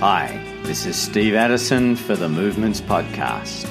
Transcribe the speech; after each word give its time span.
Hi, 0.00 0.40
this 0.62 0.86
is 0.86 0.94
Steve 0.94 1.34
Addison 1.34 1.96
for 1.96 2.14
the 2.14 2.28
Movements 2.28 2.80
Podcast, 2.80 3.62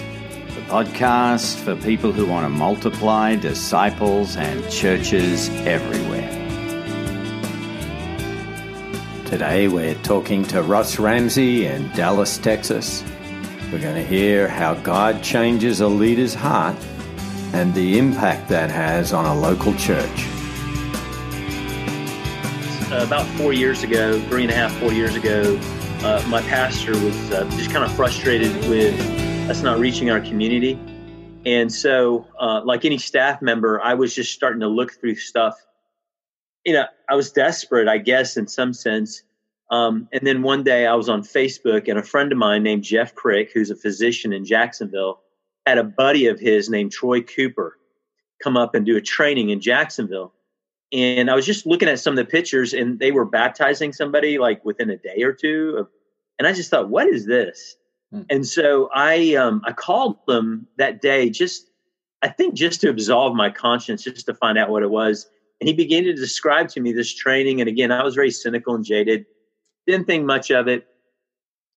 the 0.56 0.62
podcast 0.64 1.56
for 1.56 1.74
people 1.78 2.12
who 2.12 2.26
want 2.26 2.44
to 2.44 2.50
multiply 2.50 3.38
disciples 3.38 4.36
and 4.36 4.70
churches 4.70 5.48
everywhere. 5.66 6.30
Today 9.26 9.70
we're 9.70 9.96
talking 10.04 10.44
to 10.48 10.62
Ross 10.64 11.00
Ramsey 11.00 11.66
in 11.66 11.90
Dallas, 11.94 12.38
Texas. 12.38 13.06
We're 13.72 13.80
going 13.80 13.96
to 13.96 14.04
hear 14.04 14.50
how 14.50 14.74
God 14.74 15.24
changes 15.24 15.80
a 15.80 15.88
leader's 15.88 16.34
heart 16.34 16.76
and 17.54 17.74
the 17.74 17.98
impact 17.98 18.50
that 18.50 18.70
has 18.70 19.14
on 19.14 19.24
a 19.24 19.34
local 19.34 19.74
church. 19.76 20.28
Uh, 22.92 23.06
about 23.06 23.26
four 23.38 23.54
years 23.54 23.84
ago, 23.84 24.20
three 24.24 24.44
and 24.44 24.52
a 24.52 24.56
half, 24.56 24.78
four 24.78 24.92
years 24.92 25.16
ago, 25.16 25.58
uh, 26.04 26.24
my 26.28 26.42
pastor 26.44 26.92
was 26.92 27.32
uh, 27.32 27.44
just 27.52 27.72
kind 27.72 27.84
of 27.84 27.92
frustrated 27.96 28.54
with 28.70 29.00
us 29.50 29.62
not 29.64 29.80
reaching 29.80 30.10
our 30.10 30.20
community. 30.20 30.80
And 31.46 31.72
so, 31.72 32.28
uh, 32.40 32.62
like 32.66 32.86
any 32.86 32.98
staff 32.98 33.42
member, 33.42 33.82
I 33.82 33.94
was 33.94 34.14
just 34.14 34.34
starting 34.34 34.60
to 34.60 34.68
look 34.68 34.94
through 34.94 35.16
stuff. 35.16 35.56
You 36.66 36.74
know, 36.74 36.86
I 37.10 37.16
was 37.16 37.32
desperate, 37.32 37.88
I 37.88 37.98
guess, 37.98 38.38
in 38.38 38.48
some 38.48 38.74
sense. 38.74 39.24
Um, 39.72 40.08
and 40.12 40.26
then 40.26 40.44
one 40.44 40.64
day 40.64 40.86
I 40.86 40.94
was 40.96 41.10
on 41.10 41.22
Facebook, 41.22 41.88
and 41.88 41.98
a 41.98 42.04
friend 42.04 42.32
of 42.32 42.38
mine 42.38 42.64
named 42.64 42.84
Jeff 42.84 43.16
Crick, 43.16 43.52
who's 43.54 43.72
a 43.72 43.76
physician 43.76 44.34
in 44.34 44.46
Jacksonville, 44.46 45.22
had 45.66 45.78
a 45.78 45.84
buddy 45.84 46.28
of 46.28 46.40
his 46.40 46.70
named 46.70 46.92
Troy 46.92 47.22
Cooper 47.22 47.78
come 48.44 48.56
up 48.56 48.76
and 48.76 48.86
do 48.86 48.98
a 48.98 49.02
training 49.02 49.50
in 49.50 49.60
Jacksonville 49.60 50.34
and 50.94 51.30
I 51.30 51.36
was 51.36 51.46
just 51.46 51.66
looking 51.66 51.90
at 51.90 52.00
some 52.00 52.14
of 52.14 52.18
the 52.18 52.26
pictures, 52.26 52.74
and 52.74 53.00
they 53.00 53.12
were 53.12 53.26
baptizing 53.26 53.94
somebody 53.94 54.38
like 54.38 54.64
within 54.64 54.90
a 54.90 54.98
day 54.98 55.22
or 55.24 55.34
two. 55.34 55.76
Of, 55.80 55.88
and 56.40 56.48
I 56.48 56.54
just 56.54 56.70
thought, 56.70 56.90
what 56.90 57.08
is 57.08 57.26
this? 57.26 57.76
Hmm. 58.12 58.22
And 58.30 58.48
so 58.48 58.90
I 58.94 59.36
um, 59.36 59.62
I 59.66 59.74
called 59.74 60.18
them 60.28 60.68
that 60.78 61.02
day, 61.02 61.30
just 61.30 61.68
I 62.22 62.30
think 62.30 62.54
just 62.54 62.82
to 62.82 62.90
absolve 62.90 63.36
my 63.36 63.50
conscience, 63.50 64.04
just 64.04 64.26
to 64.28 64.34
find 64.34 64.58
out 64.58 64.70
what 64.70 64.84
it 64.84 64.90
was. 64.90 65.28
And 65.60 65.68
he 65.68 65.74
began 65.74 66.04
to 66.04 66.14
describe 66.14 66.70
to 66.70 66.80
me 66.80 66.94
this 66.94 67.14
training. 67.14 67.62
And 67.62 67.68
again, 67.68 67.92
I 67.92 68.04
was 68.04 68.16
very 68.16 68.32
cynical 68.32 68.76
and 68.76 68.86
jaded, 68.86 69.26
didn't 69.88 70.06
think 70.06 70.26
much 70.26 70.52
of 70.52 70.68
it. 70.68 70.88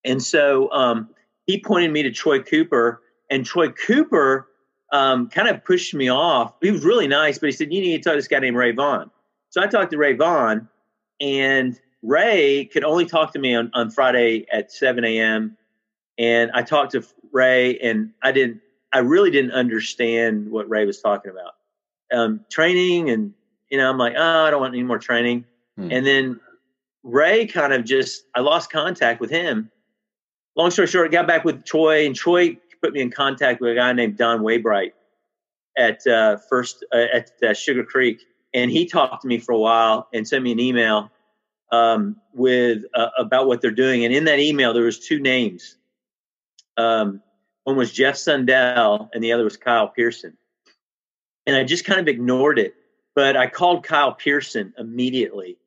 And 0.04 0.22
so 0.22 0.70
um, 0.70 1.08
he 1.46 1.60
pointed 1.60 1.90
me 1.90 2.02
to 2.02 2.10
Troy 2.10 2.40
Cooper, 2.40 3.02
and 3.30 3.44
Troy 3.44 3.70
Cooper 3.70 4.49
um, 4.92 5.28
kind 5.28 5.48
of 5.48 5.64
pushed 5.64 5.94
me 5.94 6.10
off. 6.10 6.54
He 6.60 6.70
was 6.70 6.84
really 6.84 7.08
nice, 7.08 7.38
but 7.38 7.46
he 7.46 7.52
said, 7.52 7.72
You 7.72 7.80
need 7.80 8.02
to 8.02 8.02
talk 8.02 8.12
to 8.12 8.18
this 8.18 8.28
guy 8.28 8.38
named 8.40 8.56
Ray 8.56 8.72
Vaughn. 8.72 9.10
So 9.50 9.62
I 9.62 9.66
talked 9.66 9.90
to 9.92 9.98
Ray 9.98 10.14
Vaughn, 10.14 10.68
and 11.20 11.78
Ray 12.02 12.66
could 12.66 12.84
only 12.84 13.06
talk 13.06 13.32
to 13.32 13.38
me 13.38 13.54
on, 13.54 13.70
on 13.74 13.90
Friday 13.90 14.46
at 14.52 14.72
7 14.72 15.04
a.m. 15.04 15.56
And 16.18 16.50
I 16.52 16.62
talked 16.62 16.92
to 16.92 17.04
Ray, 17.32 17.78
and 17.78 18.10
I 18.22 18.32
didn't, 18.32 18.60
I 18.92 18.98
really 18.98 19.30
didn't 19.30 19.52
understand 19.52 20.50
what 20.50 20.68
Ray 20.68 20.84
was 20.86 21.00
talking 21.00 21.30
about. 21.30 21.54
Um, 22.12 22.44
training, 22.50 23.10
and, 23.10 23.32
you 23.70 23.78
know, 23.78 23.88
I'm 23.88 23.98
like, 23.98 24.14
Oh, 24.16 24.44
I 24.46 24.50
don't 24.50 24.60
want 24.60 24.74
any 24.74 24.82
more 24.82 24.98
training. 24.98 25.44
Hmm. 25.76 25.90
And 25.92 26.06
then 26.06 26.40
Ray 27.02 27.46
kind 27.46 27.72
of 27.72 27.84
just, 27.84 28.24
I 28.34 28.40
lost 28.40 28.70
contact 28.70 29.20
with 29.20 29.30
him. 29.30 29.70
Long 30.56 30.70
story 30.70 30.88
short, 30.88 31.06
I 31.06 31.10
got 31.10 31.28
back 31.28 31.44
with 31.44 31.64
Troy, 31.64 32.06
and 32.06 32.14
Troy 32.14 32.58
put 32.82 32.92
me 32.92 33.00
in 33.00 33.10
contact 33.10 33.60
with 33.60 33.72
a 33.72 33.74
guy 33.74 33.92
named 33.92 34.16
Don 34.16 34.40
Waybright 34.40 34.92
at 35.76 36.06
uh, 36.06 36.36
first 36.48 36.84
uh, 36.92 37.06
at 37.12 37.30
uh, 37.42 37.54
Sugar 37.54 37.84
Creek, 37.84 38.22
and 38.52 38.70
he 38.70 38.86
talked 38.86 39.22
to 39.22 39.28
me 39.28 39.38
for 39.38 39.52
a 39.52 39.58
while 39.58 40.08
and 40.12 40.26
sent 40.26 40.42
me 40.42 40.52
an 40.52 40.60
email 40.60 41.10
um, 41.72 42.16
with 42.32 42.84
uh, 42.94 43.08
about 43.18 43.46
what 43.46 43.60
they're 43.60 43.70
doing. 43.70 44.04
And 44.04 44.14
in 44.14 44.24
that 44.24 44.38
email, 44.38 44.72
there 44.72 44.84
was 44.84 44.98
two 44.98 45.20
names. 45.20 45.76
Um, 46.76 47.22
one 47.64 47.76
was 47.76 47.92
Jeff 47.92 48.16
Sundell, 48.16 49.10
and 49.12 49.22
the 49.22 49.32
other 49.32 49.44
was 49.44 49.56
Kyle 49.56 49.88
Pearson. 49.88 50.36
And 51.46 51.56
I 51.56 51.64
just 51.64 51.84
kind 51.84 52.00
of 52.00 52.08
ignored 52.08 52.58
it, 52.58 52.74
but 53.14 53.36
I 53.36 53.46
called 53.46 53.84
Kyle 53.84 54.12
Pearson 54.12 54.74
immediately. 54.78 55.58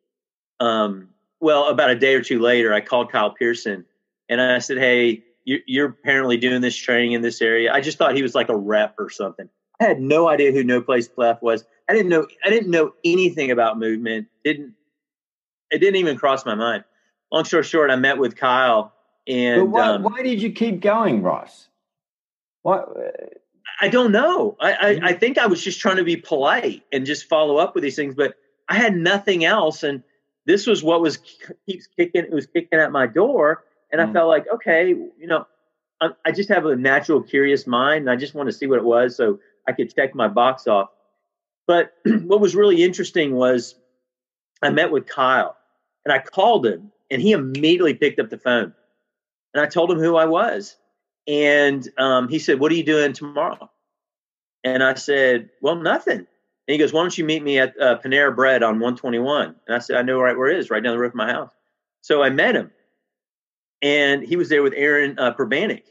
Um, 0.59 1.09
well, 1.39 1.67
about 1.67 1.89
a 1.89 1.95
day 1.95 2.15
or 2.15 2.21
two 2.21 2.39
later, 2.39 2.73
I 2.73 2.81
called 2.81 3.11
Kyle 3.11 3.31
Pearson 3.31 3.85
and 4.29 4.41
I 4.41 4.59
said, 4.59 4.77
"Hey, 4.77 5.23
you're 5.45 5.87
apparently 5.87 6.37
doing 6.37 6.61
this 6.61 6.75
training 6.75 7.13
in 7.13 7.21
this 7.21 7.41
area. 7.41 7.73
I 7.73 7.81
just 7.81 7.97
thought 7.97 8.15
he 8.15 8.23
was 8.23 8.35
like 8.35 8.49
a 8.49 8.55
rep 8.55 8.95
or 8.97 9.09
something. 9.09 9.49
I 9.81 9.85
had 9.85 10.01
no 10.01 10.29
idea 10.29 10.51
who 10.51 10.63
No 10.63 10.81
Place 10.81 11.09
Left 11.17 11.43
was. 11.43 11.65
I 11.89 11.93
didn't 11.93 12.09
know. 12.09 12.27
I 12.45 12.49
didn't 12.49 12.71
know 12.71 12.93
anything 13.03 13.51
about 13.51 13.77
movement. 13.77 14.27
Didn't 14.43 14.75
it 15.73 15.79
didn't 15.79 15.97
even 15.97 16.17
cross 16.17 16.45
my 16.45 16.55
mind. 16.55 16.83
Long 17.31 17.45
story 17.45 17.63
short, 17.63 17.89
I 17.89 17.95
met 17.95 18.19
with 18.19 18.35
Kyle, 18.35 18.93
and 19.27 19.71
why, 19.71 19.87
um, 19.87 20.03
why, 20.03 20.21
did 20.21 20.41
you 20.41 20.51
keep 20.51 20.81
going, 20.81 21.23
Ross? 21.23 21.67
What? 22.61 22.89
I 23.81 23.89
don't 23.89 24.11
know. 24.11 24.55
I, 24.61 24.73
I, 24.73 24.99
I 25.03 25.13
think 25.13 25.39
I 25.39 25.47
was 25.47 25.63
just 25.63 25.79
trying 25.79 25.97
to 25.97 26.03
be 26.03 26.15
polite 26.15 26.83
and 26.91 27.07
just 27.07 27.27
follow 27.27 27.57
up 27.57 27.73
with 27.73 27.83
these 27.83 27.95
things, 27.95 28.13
but 28.13 28.35
I 28.69 28.75
had 28.75 28.95
nothing 28.95 29.43
else, 29.43 29.81
and 29.81 30.03
this 30.45 30.67
was 30.67 30.83
what 30.83 31.01
was 31.01 31.17
keeps 31.65 31.87
kicking. 31.87 32.23
It 32.23 32.31
was 32.31 32.45
kicking 32.45 32.79
at 32.79 32.91
my 32.91 33.07
door, 33.07 33.63
and 33.93 34.01
mm. 34.01 34.09
I 34.09 34.11
felt 34.11 34.27
like, 34.27 34.45
okay, 34.55 34.89
you 34.89 35.27
know, 35.27 35.45
I, 36.01 36.09
I 36.25 36.31
just 36.31 36.49
have 36.49 36.65
a 36.65 36.75
natural 36.75 37.21
curious 37.21 37.65
mind 37.65 38.01
and 38.01 38.09
I 38.09 38.17
just 38.17 38.33
want 38.33 38.49
to 38.49 38.53
see 38.53 38.65
what 38.65 38.79
it 38.79 38.83
was 38.83 39.15
so 39.15 39.39
I 39.67 39.71
could 39.71 39.95
check 39.95 40.13
my 40.15 40.27
box 40.27 40.67
off. 40.67 40.89
But 41.67 41.93
what 42.05 42.41
was 42.41 42.55
really 42.55 42.83
interesting 42.83 43.35
was 43.35 43.75
I 44.61 44.71
met 44.71 44.91
with 44.91 45.05
Kyle 45.05 45.55
and 46.03 46.11
I 46.11 46.19
called 46.19 46.65
him 46.65 46.91
and 47.09 47.21
he 47.21 47.31
immediately 47.31 47.93
picked 47.93 48.19
up 48.19 48.29
the 48.29 48.37
phone 48.37 48.73
and 49.53 49.61
I 49.63 49.67
told 49.67 49.91
him 49.91 49.99
who 49.99 50.17
I 50.17 50.25
was. 50.25 50.75
And 51.25 51.87
um, 51.97 52.27
he 52.27 52.39
said, 52.39 52.59
What 52.59 52.71
are 52.71 52.75
you 52.75 52.83
doing 52.83 53.13
tomorrow? 53.13 53.69
And 54.65 54.83
I 54.83 54.95
said, 54.95 55.49
Well, 55.61 55.75
nothing. 55.75 56.17
And 56.17 56.27
he 56.67 56.77
goes, 56.77 56.91
Why 56.91 57.01
don't 57.01 57.17
you 57.17 57.23
meet 57.23 57.43
me 57.43 57.59
at 57.59 57.79
uh, 57.79 57.99
Panera 58.03 58.35
Bread 58.35 58.61
on 58.61 58.73
121? 58.73 59.55
And 59.67 59.75
I 59.75 59.79
said, 59.79 59.95
I 59.95 60.01
know 60.01 60.19
right 60.19 60.37
where 60.37 60.49
it 60.49 60.57
is, 60.57 60.69
right 60.69 60.83
down 60.83 60.93
the 60.93 60.99
road 60.99 61.11
from 61.11 61.19
my 61.19 61.31
house. 61.31 61.51
So 62.01 62.21
I 62.21 62.29
met 62.29 62.55
him 62.55 62.71
and 63.83 64.23
he 64.23 64.37
was 64.37 64.49
there 64.49 64.63
with 64.63 64.73
Aaron 64.75 65.19
uh, 65.19 65.33
Perbanik. 65.33 65.83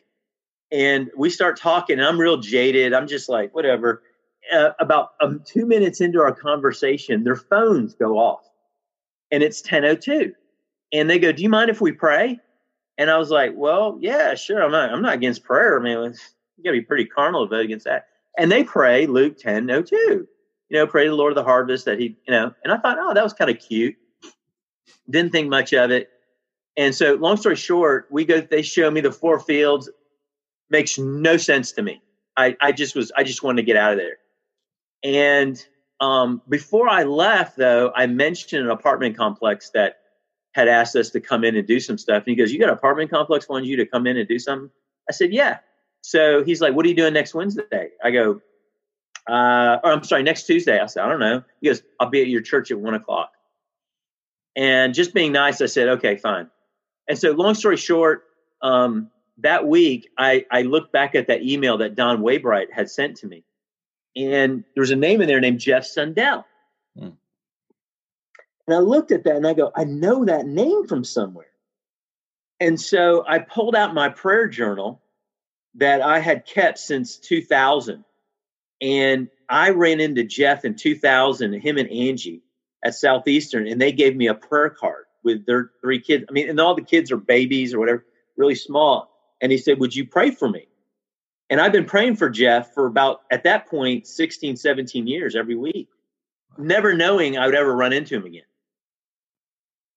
And 0.73 1.11
we 1.17 1.29
start 1.29 1.59
talking, 1.59 1.99
and 1.99 2.09
I'm 2.09 2.19
real 2.19 2.39
jaded. 2.39 2.95
I'm 2.95 3.07
just 3.07 3.29
like, 3.29 3.55
whatever. 3.55 4.03
Uh, 4.53 4.71
about 4.81 5.11
um, 5.21 5.43
two 5.47 5.67
minutes 5.67 6.01
into 6.01 6.21
our 6.21 6.35
conversation, 6.35 7.23
their 7.23 7.37
phones 7.37 7.95
go 7.95 8.19
off, 8.19 8.41
and 9.31 9.41
it's 9.41 9.63
10:02. 9.63 10.33
And 10.93 11.09
they 11.09 11.21
go, 11.21 11.31
"Do 11.31 11.45
you 11.45 11.49
mind 11.49 11.71
if 11.71 11.81
we 11.81 11.93
pray?" 11.93 12.41
And 12.99 13.09
I 13.09 13.19
was 13.19 13.31
like, 13.31 13.53
"Well, 13.55 13.99
yeah, 14.01 14.35
sure. 14.35 14.61
I'm 14.61 14.73
not. 14.73 14.91
I'm 14.91 15.03
not 15.03 15.15
against 15.15 15.45
prayer. 15.45 15.79
I 15.79 15.83
mean, 15.83 15.97
you 16.57 16.65
got 16.65 16.71
to 16.71 16.73
be 16.73 16.81
pretty 16.81 17.05
carnal 17.05 17.47
to 17.47 17.51
vote 17.51 17.65
against 17.65 17.85
that." 17.85 18.07
And 18.37 18.51
they 18.51 18.65
pray 18.65 19.07
Luke 19.07 19.39
10:02. 19.39 19.93
You 19.93 20.27
know, 20.71 20.87
pray 20.89 21.05
to 21.05 21.11
the 21.11 21.17
Lord 21.17 21.31
of 21.33 21.37
the 21.37 21.45
harvest 21.45 21.85
that 21.85 22.01
He, 22.01 22.17
you 22.27 22.33
know. 22.33 22.53
And 22.65 22.73
I 22.73 22.79
thought, 22.79 22.97
oh, 22.99 23.15
that 23.15 23.23
was 23.23 23.35
kind 23.35 23.51
of 23.51 23.61
cute. 23.61 23.95
Didn't 25.09 25.31
think 25.31 25.51
much 25.51 25.73
of 25.73 25.93
it. 25.93 26.09
And 26.77 26.95
so, 26.95 27.15
long 27.15 27.37
story 27.37 27.57
short, 27.57 28.07
we 28.11 28.25
go. 28.25 28.41
They 28.41 28.63
show 28.63 28.91
me 28.91 29.01
the 29.01 29.13
four 29.13 29.39
fields. 29.39 29.91
Makes 30.71 30.99
no 30.99 31.37
sense 31.37 31.73
to 31.73 31.83
me. 31.83 32.03
I, 32.37 32.57
I 32.61 32.73
just 32.73 32.97
was. 32.97 33.13
I 33.17 33.25
just 33.25 33.43
wanted 33.43 33.63
to 33.63 33.67
get 33.67 33.77
out 33.77 33.93
of 33.93 33.99
there. 33.99 34.17
And 35.05 35.63
um, 36.01 36.41
before 36.49 36.89
I 36.89 37.03
left, 37.03 37.57
though, 37.57 37.93
I 37.95 38.07
mentioned 38.07 38.65
an 38.65 38.71
apartment 38.71 39.17
complex 39.17 39.71
that 39.71 39.97
had 40.55 40.69
asked 40.69 40.97
us 40.97 41.11
to 41.11 41.21
come 41.21 41.45
in 41.45 41.57
and 41.57 41.67
do 41.67 41.81
some 41.81 41.99
stuff. 41.99 42.25
And 42.27 42.29
he 42.29 42.35
goes, 42.35 42.53
"You 42.53 42.59
got 42.59 42.69
an 42.69 42.75
apartment 42.75 43.11
complex 43.11 43.49
wants 43.49 43.69
you 43.69 43.77
to 43.77 43.87
come 43.87 44.07
in 44.07 44.17
and 44.17 44.27
do 44.27 44.39
something?" 44.39 44.71
I 45.09 45.13
said, 45.13 45.33
"Yeah." 45.33 45.59
So 46.01 46.43
he's 46.43 46.63
like, 46.63 46.75
"What 46.75 46.87
are 46.87 46.89
you 46.89 46.97
doing 46.97 47.13
next 47.13 47.35
Wednesday?" 47.35 47.91
I 48.03 48.11
go, 48.11 48.41
uh, 49.29 49.79
or 49.85 49.93
I'm 49.93 50.05
sorry, 50.05 50.23
next 50.23 50.47
Tuesday. 50.47 50.81
I 50.81 50.87
said, 50.87 51.05
"I 51.05 51.09
don't 51.09 51.21
know." 51.21 51.45
He 51.61 51.69
goes, 51.69 51.83
"I'll 52.01 52.09
be 52.09 52.23
at 52.23 52.29
your 52.29 52.41
church 52.41 52.71
at 52.71 52.79
one 52.79 52.95
o'clock." 52.95 53.31
And 54.57 54.95
just 54.95 55.13
being 55.13 55.33
nice, 55.33 55.61
I 55.61 55.67
said, 55.67 55.89
"Okay, 55.89 56.17
fine." 56.17 56.49
And 57.09 57.19
so, 57.19 57.33
long 57.33 57.55
story 57.55 57.77
short, 57.77 58.25
um, 58.63 59.11
that 59.39 59.67
week 59.67 60.09
I, 60.17 60.45
I 60.51 60.63
looked 60.63 60.93
back 60.93 61.15
at 61.15 61.27
that 61.29 61.43
email 61.43 61.79
that 61.79 61.95
Don 61.95 62.23
Waybright 62.23 62.73
had 62.73 62.91
sent 62.91 63.17
to 63.19 63.27
me, 63.27 63.45
and 64.17 64.65
there 64.75 64.83
was 64.83 64.91
a 64.91 64.97
name 64.97 65.21
in 65.21 65.29
there 65.29 65.41
named 65.41 65.61
Jeff 65.61 65.85
Sundell. 65.85 66.45
Hmm. 66.99 67.11
And 68.67 68.77
I 68.77 68.79
looked 68.79 69.11
at 69.11 69.25
that 69.25 69.37
and 69.37 69.47
I 69.47 69.55
go, 69.55 69.73
I 69.75 69.85
know 69.85 70.25
that 70.25 70.47
name 70.47 70.87
from 70.87 71.05
somewhere. 71.05 71.47
And 72.61 72.81
so 72.81 73.25
I 73.27 73.41
pulled 73.41 73.75
out 73.75 73.93
my 73.93 74.09
prayer 74.09 74.47
journal 74.47 75.03
that 75.75 76.01
I 76.01 76.21
had 76.21 76.47
kept 76.47 76.79
since 76.79 77.17
2000. 77.17 78.05
And 78.81 79.29
I 79.49 79.71
ran 79.71 80.01
into 80.01 80.25
Jeff 80.25 80.65
in 80.65 80.77
2000, 80.77 81.55
him 81.55 81.77
and 81.77 81.91
Angie 81.91 82.43
at 82.85 82.95
Southeastern, 82.95 83.67
and 83.67 83.81
they 83.81 83.93
gave 83.93 84.17
me 84.17 84.29
a 84.29 84.35
prayer 84.35 84.71
card 84.71 85.05
with 85.25 85.47
their 85.47 85.71
three 85.81 86.01
kids. 86.01 86.25
I 86.29 86.33
mean, 86.33 86.49
and 86.49 86.61
all 86.61 86.75
the 86.75 86.83
kids 86.83 87.11
are 87.11 87.17
babies 87.17 87.75
or 87.75 87.79
whatever, 87.79 88.05
really 88.37 88.55
small. 88.55 89.11
And 89.41 89.53
he 89.53 89.59
said, 89.59 89.79
Would 89.79 89.95
you 89.95 90.07
pray 90.07 90.31
for 90.31 90.49
me? 90.49 90.69
And 91.51 91.61
I've 91.61 91.73
been 91.73 91.85
praying 91.85 92.17
for 92.17 92.31
Jeff 92.31 92.73
for 92.73 92.87
about, 92.87 93.23
at 93.31 93.45
that 93.45 93.69
point, 93.69 94.07
16, 94.07 94.57
17 94.57 95.07
years 95.07 95.37
every 95.37 95.57
week, 95.57 95.89
never 96.57 96.95
knowing 96.95 97.37
I 97.37 97.47
would 97.47 97.55
ever 97.55 97.75
run 97.75 97.93
into 97.93 98.17
him 98.17 98.25
again. 98.25 98.45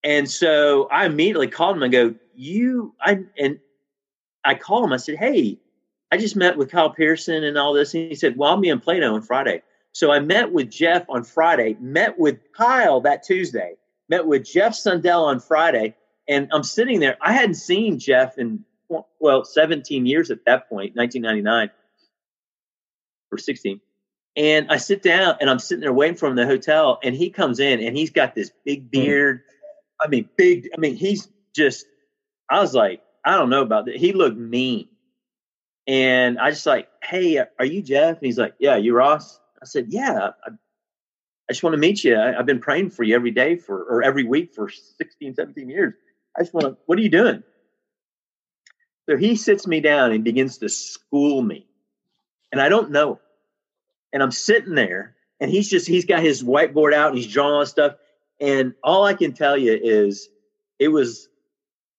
And 0.04 0.30
so 0.30 0.88
I 0.92 1.06
immediately 1.06 1.48
called 1.48 1.78
him 1.78 1.84
and 1.84 1.92
go, 1.92 2.16
you, 2.36 2.94
I, 3.00 3.20
and 3.40 3.60
I 4.44 4.56
called 4.56 4.84
him. 4.84 4.94
I 4.94 4.98
said, 4.98 5.16
Hey, 5.16 5.60
I 6.12 6.18
just 6.18 6.36
met 6.36 6.58
with 6.58 6.72
Kyle 6.72 6.90
Pearson 6.90 7.44
and 7.44 7.58
all 7.58 7.74
this. 7.74 7.94
And 7.94 8.10
he 8.10 8.16
said, 8.16 8.38
Well, 8.38 8.52
I'll 8.52 8.58
be 8.58 8.70
in 8.70 8.80
Plano 8.80 9.16
on 9.16 9.22
Friday. 9.22 9.62
So 9.94 10.12
I 10.12 10.20
met 10.20 10.52
with 10.52 10.70
Jeff 10.70 11.06
on 11.10 11.24
Friday, 11.24 11.78
met 11.80 12.20
with 12.20 12.40
Kyle 12.52 13.00
that 13.02 13.24
Tuesday, 13.24 13.76
met 14.10 14.26
with 14.26 14.46
Jeff 14.46 14.76
Sundell 14.76 15.26
on 15.26 15.40
Friday. 15.40 15.96
And 16.28 16.50
I'm 16.52 16.64
sitting 16.64 17.00
there. 17.00 17.18
I 17.22 17.34
hadn't 17.34 17.56
seen 17.56 18.00
Jeff 18.00 18.38
in, 18.38 18.66
well, 19.20 19.46
17 19.46 20.06
years 20.06 20.32
at 20.32 20.46
that 20.46 20.70
point, 20.70 20.96
1999 20.96 21.70
or 23.32 23.38
16. 23.38 23.80
And 24.38 24.70
I 24.70 24.78
sit 24.78 25.02
down 25.02 25.38
and 25.40 25.50
I'm 25.50 25.60
sitting 25.60 25.82
there 25.82 25.94
waiting 25.94 26.18
for 26.18 26.26
him 26.26 26.38
in 26.38 26.48
the 26.48 26.52
hotel. 26.52 27.00
And 27.04 27.16
he 27.16 27.30
comes 27.30 27.60
in 27.60 27.80
and 27.80 27.96
he's 27.96 28.10
got 28.10 28.36
this 28.36 28.52
big 28.66 28.84
hmm. 28.84 28.88
beard. 28.90 29.42
I 30.02 30.08
mean, 30.08 30.30
big, 30.36 30.70
I 30.76 30.80
mean, 30.80 30.96
he's 30.96 31.28
just, 31.56 31.86
I 32.50 32.60
was 32.60 32.74
like, 32.74 33.02
I 33.24 33.38
don't 33.38 33.50
know 33.50 33.62
about 33.62 33.86
that. 33.86 33.96
He 33.96 34.14
looked 34.14 34.38
mean. 34.38 34.88
And 35.88 36.40
I 36.40 36.50
just 36.50 36.66
like, 36.66 36.88
hey, 37.04 37.40
are 37.60 37.66
you 37.66 37.82
Jeff? 37.82 38.18
And 38.18 38.26
he's 38.26 38.38
like, 38.38 38.56
yeah, 38.60 38.76
you 38.76 38.96
Ross? 38.96 39.40
I 39.62 39.66
said, 39.66 39.88
yeah, 39.90 40.32
I, 41.50 41.54
just 41.54 41.64
want 41.64 41.74
to 41.74 41.78
meet 41.78 42.04
you. 42.04 42.20
I, 42.20 42.34
have 42.34 42.46
been 42.46 42.60
praying 42.60 42.92
for 42.92 43.04
you 43.04 43.16
every 43.16 43.32
day 43.32 43.56
for, 43.56 43.84
or 43.84 44.04
every 44.04 44.24
week 44.24 44.54
for 44.54 44.70
16, 44.70 45.36
17 45.36 45.70
years. 45.70 45.94
I 46.38 46.42
just 46.42 46.54
want 46.54 46.66
to, 46.66 46.78
what 46.86 46.98
are 46.98 47.02
you 47.02 47.10
doing? 47.10 47.44
So 49.08 49.18
he 49.18 49.36
sits 49.36 49.68
me 49.68 49.82
down 49.82 50.12
and 50.12 50.24
begins 50.24 50.58
to 50.60 50.70
school 50.70 51.42
me. 51.42 51.68
And 52.52 52.62
I 52.62 52.70
don't 52.70 52.92
know. 52.92 53.20
And 54.12 54.24
I'm 54.24 54.32
sitting 54.32 54.76
there 54.76 55.16
and 55.40 55.52
he's 55.52 55.70
just, 55.70 55.88
he's 55.88 56.06
got 56.06 56.22
his 56.22 56.44
whiteboard 56.44 56.94
out 56.94 57.10
and 57.10 57.18
he's 57.18 57.32
drawing 57.32 57.66
stuff. 57.66 57.96
And 58.40 58.74
all 58.84 59.06
I 59.06 59.14
can 59.14 59.34
tell 59.34 59.58
you 59.58 59.78
is 59.82 60.30
it 60.80 60.88
was, 60.88 61.30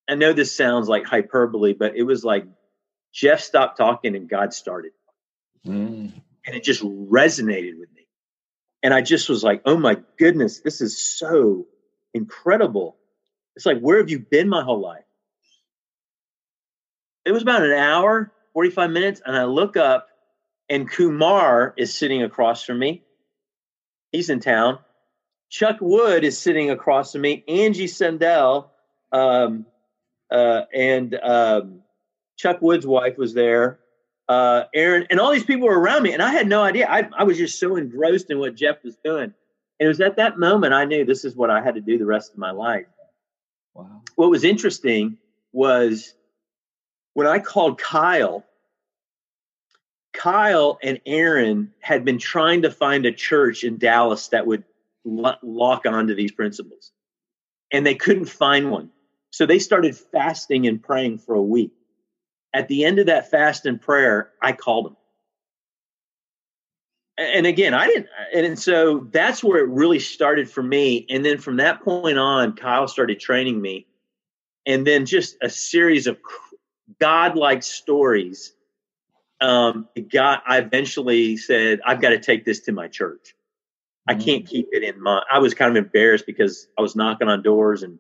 I 0.09 0.15
know 0.15 0.33
this 0.33 0.55
sounds 0.55 0.89
like 0.89 1.05
hyperbole, 1.05 1.75
but 1.75 1.97
it 1.97 2.03
was 2.03 2.25
like 2.25 2.47
Jeff 3.13 3.41
stopped 3.41 3.77
talking 3.79 4.17
and 4.17 4.29
God 4.29 4.53
started. 4.53 4.93
Mm. 5.67 6.13
And 6.47 6.55
it 6.55 6.63
just 6.63 6.83
resonated 6.83 7.79
with 7.79 7.93
me. 7.95 7.96
And 8.83 8.95
I 8.95 9.01
just 9.01 9.29
was 9.29 9.43
like, 9.43 9.63
oh 9.65 9.77
my 9.77 9.97
goodness, 10.19 10.61
this 10.61 10.81
is 10.81 10.97
so 11.19 11.67
incredible. 12.15 12.97
It's 13.57 13.67
like, 13.67 13.81
where 13.81 13.99
have 13.99 14.11
you 14.11 14.19
been 14.19 14.49
my 14.49 14.63
whole 14.63 14.81
life? 14.81 15.05
It 17.25 17.33
was 17.33 17.43
about 17.43 17.65
an 17.65 17.73
hour, 17.73 18.33
45 18.53 18.91
minutes. 18.91 19.21
And 19.25 19.37
I 19.37 19.45
look 19.45 19.77
up 19.77 20.09
and 20.69 20.91
Kumar 20.91 21.75
is 21.77 21.95
sitting 21.95 22.23
across 22.23 22.63
from 22.63 22.79
me. 22.79 23.03
He's 24.13 24.31
in 24.31 24.41
town. 24.41 24.79
Chuck 25.51 25.77
Wood 25.81 26.25
is 26.25 26.39
sitting 26.39 26.71
across 26.71 27.13
from 27.13 27.23
me. 27.23 27.45
Angie 27.49 27.87
Sundell 27.87 28.71
um, 29.13 29.67
uh, 30.31 30.63
and 30.75 31.15
um, 31.23 31.81
Chuck 32.37 32.59
Wood's 32.61 32.87
wife 32.87 33.17
was 33.17 33.35
there. 33.35 33.79
Uh, 34.29 34.65
Aaron 34.75 35.07
and 35.11 35.21
all 35.21 35.33
these 35.33 35.45
people 35.45 35.69
were 35.69 35.79
around 35.79 36.03
me, 36.03 36.13
and 36.13 36.23
I 36.23 36.33
had 36.33 36.49
no 36.49 36.63
idea. 36.63 36.89
I, 36.89 37.09
I 37.17 37.25
was 37.25 37.39
just 37.39 37.61
so 37.61 37.77
engrossed 37.77 38.31
in 38.31 38.39
what 38.39 38.57
Jeff 38.57 38.83
was 38.83 38.97
doing. 39.05 39.33
And 39.79 39.85
it 39.85 39.89
was 39.89 40.01
at 40.01 40.17
that 40.17 40.39
moment 40.39 40.73
I 40.75 40.85
knew 40.85 41.05
this 41.05 41.25
is 41.25 41.37
what 41.37 41.51
I 41.51 41.63
had 41.63 41.75
to 41.75 41.81
do 41.81 41.99
the 41.99 42.07
rest 42.07 42.33
of 42.33 42.39
my 42.39 42.51
life. 42.51 42.87
Wow. 43.75 44.03
What 44.17 44.31
was 44.31 44.43
interesting 44.43 45.19
was 45.53 46.15
when 47.15 47.27
I 47.27 47.39
called 47.39 47.79
Kyle, 47.79 48.45
Kyle 50.13 50.79
and 50.83 51.01
Aaron 51.07 51.73
had 51.81 52.05
been 52.05 52.19
trying 52.19 52.63
to 52.63 52.71
find 52.71 53.05
a 53.07 53.13
church 53.13 53.65
in 53.65 53.79
Dallas 53.79 54.29
that 54.29 54.47
would 54.47 54.65
lock 55.05 55.87
onto 55.87 56.15
these 56.15 56.33
principles, 56.33 56.91
and 57.71 57.87
they 57.87 57.95
couldn't 57.95 58.27
find 58.27 58.71
one. 58.71 58.91
So 59.31 59.45
they 59.45 59.59
started 59.59 59.97
fasting 59.97 60.67
and 60.67 60.83
praying 60.83 61.19
for 61.19 61.35
a 61.35 61.43
week. 61.43 61.73
At 62.57 62.69
the 62.69 62.87
end 62.87 62.99
of 62.99 63.07
that 63.07 63.31
fast 63.31 63.67
and 63.67 63.79
prayer, 63.79 64.31
I 64.41 64.53
called 64.53 64.87
him. 64.87 64.97
And 67.19 67.47
again, 67.47 67.75
I 67.75 67.87
didn't, 67.87 68.07
and 68.35 68.59
so 68.59 69.07
that's 69.11 69.45
where 69.45 69.59
it 69.59 69.69
really 69.69 69.99
started 69.99 70.51
for 70.51 70.63
me. 70.63 71.05
And 71.11 71.23
then 71.23 71.37
from 71.37 71.59
that 71.59 71.83
point 71.83 72.17
on, 72.17 72.55
Kyle 72.55 72.89
started 72.89 73.21
training 73.21 73.61
me. 73.61 73.87
And 74.65 74.87
then 74.87 75.05
just 75.05 75.37
a 75.43 75.51
series 75.51 76.07
of 76.07 76.17
godlike 76.99 77.63
stories. 77.63 78.55
Um, 79.39 79.87
God, 80.11 80.41
I 80.47 80.57
eventually 80.57 81.37
said, 81.37 81.81
I've 81.85 82.01
got 82.01 82.11
to 82.11 82.19
take 82.19 82.47
this 82.47 82.61
to 82.61 82.73
my 82.73 82.89
church. 82.89 83.35
I 84.09 84.15
mm-hmm. 84.15 84.23
can't 84.23 84.47
keep 84.47 84.69
it 84.73 84.83
in 84.83 85.03
my, 85.03 85.23
I 85.31 85.41
was 85.41 85.53
kind 85.53 85.77
of 85.77 85.85
embarrassed 85.85 86.25
because 86.25 86.69
I 86.79 86.81
was 86.81 86.97
knocking 86.97 87.29
on 87.29 87.43
doors 87.43 87.83
and 87.83 87.99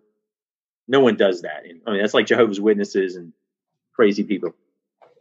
no 0.88 1.00
one 1.00 1.16
does 1.16 1.42
that. 1.42 1.64
I 1.86 1.90
mean, 1.90 2.00
that's 2.00 2.14
like 2.14 2.26
Jehovah's 2.26 2.60
Witnesses 2.60 3.16
and 3.16 3.34
crazy 3.96 4.22
people. 4.22 4.54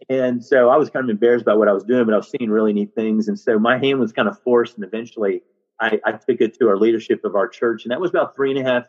And 0.10 0.44
so 0.44 0.70
I 0.70 0.76
was 0.76 0.90
kind 0.90 1.06
of 1.06 1.10
embarrassed 1.10 1.44
about 1.44 1.58
what 1.58 1.70
I 1.70 1.72
was 1.72 1.84
doing, 1.84 2.06
but 2.06 2.14
I 2.14 2.18
was 2.18 2.30
seeing 2.30 2.52
really 2.52 2.74
neat 2.74 2.94
things. 2.94 3.28
And 3.28 3.40
so 3.40 3.58
my 3.58 3.78
hand 3.80 4.00
was 4.00 4.12
kind 4.12 4.28
of 4.28 4.38
forced, 4.44 4.76
and 4.76 4.86
eventually 4.86 5.42
I, 5.80 6.00
I 6.06 6.12
took 6.12 6.42
it 6.42 6.60
to 6.60 6.68
our 6.68 6.78
leadership 6.78 7.24
of 7.24 7.36
our 7.36 7.48
church. 7.48 7.86
And 7.86 7.92
that 7.92 8.02
was 8.02 8.12
about 8.12 8.36
three 8.36 8.52
and 8.56 8.60
a 8.60 8.70
half 8.70 8.88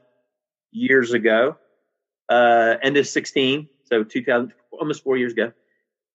years 0.73 1.13
ago, 1.13 1.57
uh, 2.29 2.75
end 2.83 2.97
of 2.97 3.07
16. 3.07 3.69
So 3.85 4.03
2000, 4.03 4.53
almost 4.73 5.05
four 5.05 5.17
years 5.17 5.33
ago. 5.33 5.53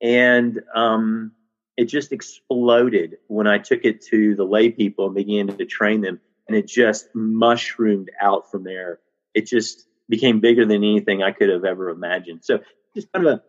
And, 0.01 0.61
um, 0.75 1.31
it 1.77 1.85
just 1.85 2.11
exploded 2.11 3.17
when 3.27 3.47
I 3.47 3.57
took 3.57 3.85
it 3.85 4.05
to 4.07 4.35
the 4.35 4.43
lay 4.43 4.69
people 4.69 5.05
and 5.05 5.15
began 5.15 5.47
to 5.47 5.65
train 5.65 6.01
them. 6.01 6.19
And 6.47 6.57
it 6.57 6.67
just 6.67 7.07
mushroomed 7.15 8.11
out 8.19 8.51
from 8.51 8.65
there. 8.65 8.99
It 9.33 9.47
just, 9.47 9.87
became 10.11 10.41
bigger 10.41 10.65
than 10.65 10.83
anything 10.83 11.23
I 11.23 11.31
could 11.31 11.49
have 11.49 11.65
ever 11.65 11.89
imagined. 11.89 12.43
So 12.43 12.59
just 12.93 13.11
kind 13.11 13.25
of 13.25 13.33
a, 13.35 13.43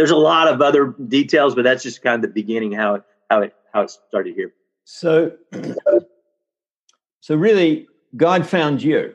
there's 0.00 0.10
a 0.10 0.16
lot 0.16 0.48
of 0.48 0.62
other 0.62 0.94
details, 1.08 1.54
but 1.54 1.62
that's 1.62 1.82
just 1.82 2.00
kind 2.00 2.14
of 2.14 2.22
the 2.22 2.32
beginning 2.32 2.72
how 2.72 2.94
it, 2.94 3.02
how 3.28 3.42
it, 3.42 3.54
how 3.74 3.82
it 3.82 3.90
started 3.90 4.34
here. 4.34 4.54
So, 4.84 5.32
so 7.20 7.34
really 7.36 7.86
God 8.16 8.46
found 8.46 8.82
you, 8.82 9.14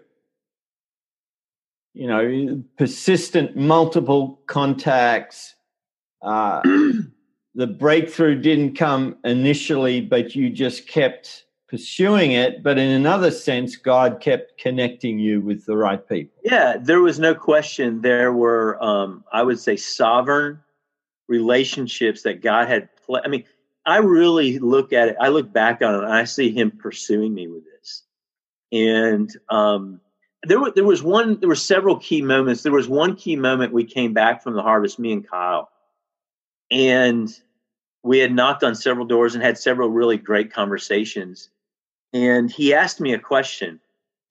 you 1.96 2.06
know, 2.06 2.64
persistent, 2.78 3.58
multiple 3.58 4.40
contacts, 4.46 5.56
uh, 6.22 6.62
the 7.56 7.66
breakthrough 7.66 8.40
didn't 8.40 8.76
come 8.76 9.18
initially, 9.24 10.02
but 10.02 10.36
you 10.36 10.52
just 10.52 10.88
kept 10.88 11.46
pursuing 11.68 12.34
it, 12.34 12.62
but 12.62 12.78
in 12.78 12.90
another 12.90 13.32
sense, 13.32 13.76
God 13.76 14.20
kept 14.22 14.60
connecting 14.60 15.18
you 15.18 15.42
with 15.42 15.66
the 15.66 15.76
right 15.76 16.08
people. 16.08 16.40
Yeah, 16.44 16.78
there 16.80 17.02
was 17.02 17.18
no 17.18 17.34
question. 17.34 18.01
There 18.01 18.32
were, 18.32 18.82
um, 18.84 19.24
I 19.34 19.42
would 19.42 19.60
say, 19.60 19.77
sovereign 19.77 20.60
relationships 21.27 22.24
that 22.24 22.41
God 22.41 22.67
had. 22.67 22.89
Pl- 23.05 23.22
I 23.24 23.27
mean, 23.27 23.44
I 23.86 23.98
really 23.98 24.60
look 24.60 24.94
at 24.94 25.10
it. 25.10 25.15
I 25.20 25.29
look 25.29 25.51
back 25.51 25.82
on 25.82 25.96
it, 25.96 26.03
and 26.03 26.13
I 26.13 26.25
see 26.25 26.51
Him 26.51 26.72
pursuing 26.72 27.34
me 27.34 27.48
with 27.48 27.63
this. 27.65 28.03
And 28.72 29.29
um, 29.50 30.01
there, 30.44 30.60
were, 30.60 30.72
there 30.72 30.84
was 30.84 31.03
one. 31.03 31.39
There 31.39 31.50
were 31.50 31.55
several 31.55 31.98
key 31.98 32.22
moments. 32.22 32.63
There 32.63 32.72
was 32.72 32.88
one 32.88 33.15
key 33.15 33.36
moment. 33.36 33.74
We 33.74 33.86
came 33.86 34.13
back 34.13 34.44
from 34.44 34.55
the 34.55 34.62
harvest, 34.62 35.00
me 35.00 35.13
and 35.13 35.27
Kyle, 35.27 35.70
and 36.72 37.29
we 38.03 38.20
had 38.20 38.34
knocked 38.34 38.63
on 38.63 38.75
several 38.75 39.05
doors 39.05 39.34
and 39.34 39.44
had 39.44 39.58
several 39.58 39.89
really 39.89 40.17
great 40.17 40.53
conversations 40.53 41.50
and 42.15 42.50
he 42.50 42.74
asked 42.74 43.01
me 43.01 43.13
a 43.13 43.20
question. 43.20 43.82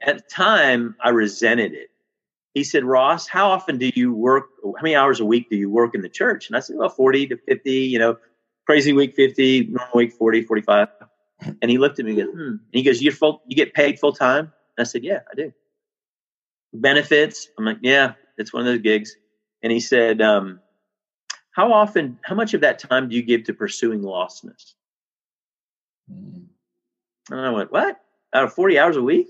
At 0.02 0.16
the 0.16 0.22
time, 0.22 0.96
I 1.04 1.10
resented 1.10 1.74
it. 1.74 1.90
He 2.54 2.64
said, 2.64 2.84
Ross, 2.84 3.26
how 3.26 3.50
often 3.50 3.78
do 3.78 3.90
you 3.94 4.12
work? 4.12 4.46
How 4.64 4.82
many 4.82 4.94
hours 4.94 5.20
a 5.20 5.24
week 5.24 5.50
do 5.50 5.56
you 5.56 5.68
work 5.68 5.94
in 5.94 6.02
the 6.02 6.08
church? 6.08 6.46
And 6.46 6.56
I 6.56 6.60
said, 6.60 6.76
well, 6.76 6.88
40 6.88 7.26
to 7.28 7.36
50, 7.36 7.70
you 7.70 7.98
know, 7.98 8.16
crazy 8.66 8.92
week 8.92 9.14
50, 9.14 9.66
normal 9.70 9.90
week 9.94 10.12
40, 10.12 10.42
45. 10.42 10.88
And 11.60 11.70
he 11.70 11.78
looked 11.78 11.98
at 11.98 12.04
me 12.04 12.12
and 12.12 12.20
goes, 12.20 12.32
hmm. 12.32 12.40
And 12.40 12.60
he 12.72 12.82
goes, 12.82 13.02
You're 13.02 13.12
full, 13.12 13.42
you 13.46 13.56
get 13.56 13.74
paid 13.74 13.98
full 13.98 14.12
time? 14.12 14.52
And 14.78 14.78
I 14.78 14.84
said, 14.84 15.04
Yeah, 15.04 15.20
I 15.30 15.34
do. 15.34 15.52
Benefits? 16.72 17.48
I'm 17.58 17.64
like, 17.64 17.78
Yeah, 17.82 18.12
it's 18.38 18.52
one 18.52 18.60
of 18.60 18.66
those 18.66 18.80
gigs. 18.80 19.16
And 19.62 19.72
he 19.72 19.80
said, 19.80 20.22
um, 20.22 20.60
How 21.50 21.72
often, 21.72 22.18
how 22.22 22.36
much 22.36 22.54
of 22.54 22.60
that 22.60 22.78
time 22.78 23.08
do 23.08 23.16
you 23.16 23.22
give 23.22 23.44
to 23.44 23.52
pursuing 23.52 24.00
lostness? 24.00 24.74
Mm. 26.10 26.44
And 27.30 27.40
I 27.40 27.50
went, 27.50 27.72
what? 27.72 28.00
Out 28.34 28.44
of 28.44 28.52
40 28.52 28.78
hours 28.78 28.96
a 28.96 29.02
week? 29.02 29.28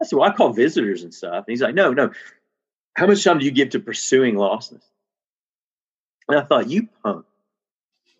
I 0.00 0.06
said, 0.06 0.16
well, 0.16 0.30
I 0.30 0.34
call 0.34 0.52
visitors 0.52 1.02
and 1.02 1.12
stuff. 1.12 1.44
And 1.46 1.52
he's 1.52 1.62
like, 1.62 1.74
no, 1.74 1.92
no. 1.92 2.10
How 2.94 3.06
much 3.06 3.24
time 3.24 3.38
do 3.38 3.44
you 3.44 3.50
give 3.50 3.70
to 3.70 3.80
pursuing 3.80 4.34
lostness? 4.34 4.82
And 6.28 6.38
I 6.38 6.42
thought, 6.42 6.68
you 6.68 6.88
punk. 7.02 7.24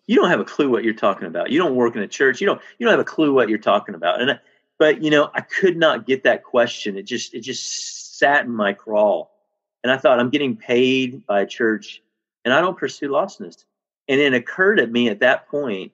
You 0.07 0.15
don't 0.15 0.29
have 0.29 0.39
a 0.39 0.45
clue 0.45 0.69
what 0.69 0.83
you're 0.83 0.93
talking 0.93 1.27
about. 1.27 1.51
You 1.51 1.59
don't 1.59 1.75
work 1.75 1.95
in 1.95 2.01
a 2.01 2.07
church. 2.07 2.41
You 2.41 2.47
don't, 2.47 2.61
you 2.77 2.85
don't 2.85 2.91
have 2.91 2.99
a 2.99 3.05
clue 3.05 3.33
what 3.33 3.49
you're 3.49 3.59
talking 3.59 3.95
about. 3.95 4.21
And 4.21 4.31
I, 4.31 4.39
but 4.79 5.01
you 5.01 5.11
know, 5.11 5.29
I 5.33 5.41
could 5.41 5.77
not 5.77 6.05
get 6.05 6.23
that 6.23 6.43
question. 6.43 6.97
It 6.97 7.03
just, 7.03 7.33
it 7.33 7.41
just 7.41 8.17
sat 8.19 8.45
in 8.45 8.51
my 8.51 8.73
crawl. 8.73 9.31
And 9.83 9.91
I 9.91 9.97
thought, 9.97 10.19
I'm 10.19 10.29
getting 10.29 10.57
paid 10.57 11.25
by 11.25 11.41
a 11.41 11.45
church 11.45 12.01
and 12.43 12.53
I 12.53 12.61
don't 12.61 12.77
pursue 12.77 13.09
lostness. 13.09 13.63
And 14.07 14.19
it 14.19 14.33
occurred 14.33 14.79
at 14.79 14.91
me 14.91 15.09
at 15.09 15.19
that 15.19 15.47
point 15.47 15.91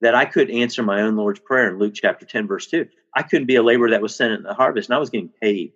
that 0.00 0.14
I 0.14 0.24
could 0.24 0.50
answer 0.50 0.82
my 0.82 1.02
own 1.02 1.16
Lord's 1.16 1.40
Prayer 1.40 1.68
in 1.68 1.78
Luke 1.78 1.94
chapter 1.94 2.24
10, 2.24 2.46
verse 2.46 2.66
2. 2.68 2.86
I 3.14 3.22
couldn't 3.22 3.46
be 3.46 3.56
a 3.56 3.62
laborer 3.62 3.90
that 3.90 4.02
was 4.02 4.14
sent 4.14 4.32
in 4.32 4.42
the 4.42 4.54
harvest, 4.54 4.88
and 4.88 4.96
I 4.96 4.98
was 4.98 5.10
getting 5.10 5.30
paid. 5.42 5.72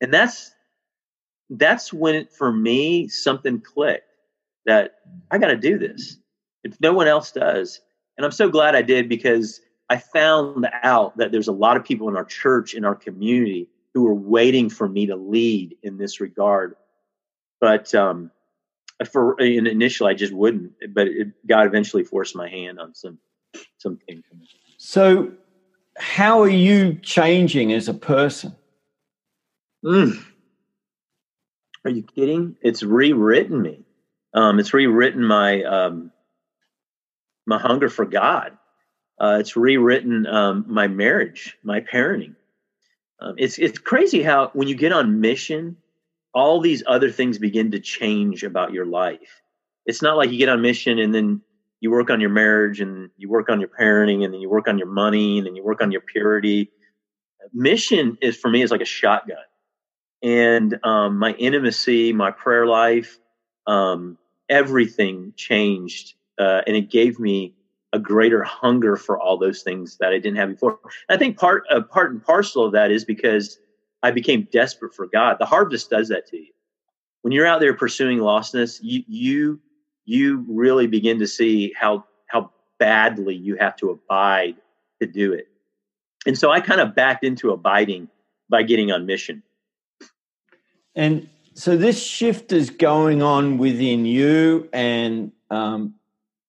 And 0.00 0.14
that's 0.14 0.53
that's 1.50 1.92
when 1.92 2.14
it, 2.14 2.32
for 2.32 2.52
me 2.52 3.08
something 3.08 3.60
clicked 3.60 4.10
that 4.66 4.96
I 5.30 5.38
got 5.38 5.48
to 5.48 5.56
do 5.56 5.78
this 5.78 6.18
if 6.62 6.80
no 6.80 6.92
one 6.92 7.06
else 7.06 7.30
does. 7.32 7.80
And 8.16 8.24
I'm 8.24 8.32
so 8.32 8.48
glad 8.48 8.74
I 8.74 8.82
did 8.82 9.08
because 9.08 9.60
I 9.90 9.98
found 9.98 10.66
out 10.82 11.16
that 11.18 11.30
there's 11.30 11.48
a 11.48 11.52
lot 11.52 11.76
of 11.76 11.84
people 11.84 12.08
in 12.08 12.16
our 12.16 12.24
church, 12.24 12.74
in 12.74 12.84
our 12.84 12.94
community, 12.94 13.68
who 13.92 14.06
are 14.06 14.14
waiting 14.14 14.70
for 14.70 14.88
me 14.88 15.06
to 15.06 15.16
lead 15.16 15.76
in 15.82 15.98
this 15.98 16.20
regard. 16.20 16.74
But 17.60 17.94
um, 17.94 18.30
for 19.10 19.38
initially, 19.40 20.10
I 20.10 20.14
just 20.14 20.32
wouldn't. 20.32 20.72
But 20.92 21.08
it, 21.08 21.28
God 21.46 21.66
eventually 21.66 22.04
forced 22.04 22.34
my 22.34 22.48
hand 22.48 22.80
on 22.80 22.94
some 22.94 23.18
some 23.78 23.98
things. 24.08 24.24
So, 24.78 25.32
how 25.96 26.40
are 26.40 26.48
you 26.48 26.94
changing 27.02 27.72
as 27.72 27.88
a 27.88 27.94
person? 27.94 28.54
Mm. 29.84 30.24
Are 31.84 31.90
you 31.90 32.02
kidding? 32.02 32.56
It's 32.62 32.82
rewritten 32.82 33.60
me. 33.60 33.80
Um, 34.32 34.58
it's 34.58 34.74
rewritten 34.74 35.24
my 35.24 35.62
um, 35.62 36.10
my 37.46 37.58
hunger 37.58 37.88
for 37.88 38.04
God. 38.04 38.52
Uh, 39.20 39.36
it's 39.40 39.56
rewritten 39.56 40.26
um, 40.26 40.64
my 40.66 40.88
marriage, 40.88 41.56
my 41.62 41.80
parenting. 41.80 42.34
Um, 43.20 43.34
it's 43.38 43.58
it's 43.58 43.78
crazy 43.78 44.22
how 44.22 44.50
when 44.54 44.66
you 44.66 44.74
get 44.74 44.92
on 44.92 45.20
mission, 45.20 45.76
all 46.32 46.60
these 46.60 46.82
other 46.86 47.10
things 47.10 47.38
begin 47.38 47.70
to 47.72 47.80
change 47.80 48.42
about 48.42 48.72
your 48.72 48.86
life. 48.86 49.42
It's 49.86 50.02
not 50.02 50.16
like 50.16 50.30
you 50.30 50.38
get 50.38 50.48
on 50.48 50.62
mission 50.62 50.98
and 50.98 51.14
then 51.14 51.42
you 51.80 51.90
work 51.90 52.10
on 52.10 52.20
your 52.20 52.30
marriage 52.30 52.80
and 52.80 53.10
you 53.18 53.28
work 53.28 53.48
on 53.50 53.60
your 53.60 53.68
parenting 53.68 54.24
and 54.24 54.32
then 54.32 54.40
you 54.40 54.48
work 54.48 54.68
on 54.68 54.78
your 54.78 54.88
money 54.88 55.38
and 55.38 55.46
then 55.46 55.54
you 55.54 55.62
work 55.62 55.82
on 55.82 55.92
your 55.92 56.00
purity. 56.00 56.70
Mission 57.52 58.16
is 58.20 58.36
for 58.36 58.50
me 58.50 58.62
is 58.62 58.70
like 58.70 58.80
a 58.80 58.86
shotgun, 58.86 59.36
and 60.24 60.78
um, 60.84 61.18
my 61.18 61.32
intimacy, 61.32 62.14
my 62.14 62.30
prayer 62.30 62.66
life, 62.66 63.18
um, 63.66 64.16
everything 64.48 65.34
changed, 65.36 66.14
uh, 66.38 66.62
and 66.66 66.74
it 66.74 66.90
gave 66.90 67.20
me 67.20 67.54
a 67.92 67.98
greater 67.98 68.42
hunger 68.42 68.96
for 68.96 69.20
all 69.20 69.36
those 69.36 69.62
things 69.62 69.98
that 69.98 70.12
I 70.12 70.18
didn't 70.18 70.36
have 70.36 70.48
before. 70.48 70.78
And 71.08 71.16
I 71.16 71.18
think 71.18 71.38
part 71.38 71.64
uh, 71.70 71.82
part 71.82 72.10
and 72.10 72.24
parcel 72.24 72.64
of 72.64 72.72
that 72.72 72.90
is 72.90 73.04
because 73.04 73.58
I 74.02 74.10
became 74.10 74.48
desperate 74.50 74.94
for 74.94 75.06
God. 75.06 75.36
The 75.38 75.46
harvest 75.46 75.90
does 75.90 76.08
that 76.08 76.26
to 76.28 76.38
you. 76.38 76.52
When 77.20 77.32
you're 77.32 77.46
out 77.46 77.60
there 77.60 77.74
pursuing 77.74 78.18
lostness, 78.18 78.78
you 78.82 79.04
you 79.06 79.60
you 80.06 80.44
really 80.48 80.86
begin 80.86 81.18
to 81.18 81.26
see 81.26 81.74
how 81.78 82.06
how 82.26 82.50
badly 82.78 83.34
you 83.34 83.56
have 83.56 83.76
to 83.76 83.90
abide 83.90 84.56
to 85.02 85.06
do 85.06 85.34
it. 85.34 85.48
And 86.26 86.36
so 86.38 86.50
I 86.50 86.60
kind 86.60 86.80
of 86.80 86.94
backed 86.94 87.24
into 87.24 87.50
abiding 87.50 88.08
by 88.48 88.62
getting 88.62 88.90
on 88.90 89.04
mission. 89.04 89.42
And 90.94 91.28
so 91.54 91.76
this 91.76 92.02
shift 92.02 92.52
is 92.52 92.70
going 92.70 93.22
on 93.22 93.58
within 93.58 94.04
you 94.04 94.68
and 94.72 95.32
um, 95.50 95.94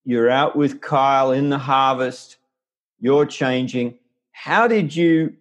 you're 0.04 0.30
out 0.30 0.56
with 0.56 0.82
Kyle 0.82 1.32
in 1.32 1.50
the 1.50 1.58
harvest, 1.58 2.38
you're 3.00 3.26
changing. 3.26 3.98
How 4.32 4.68
did 4.68 4.96
you 4.96 5.34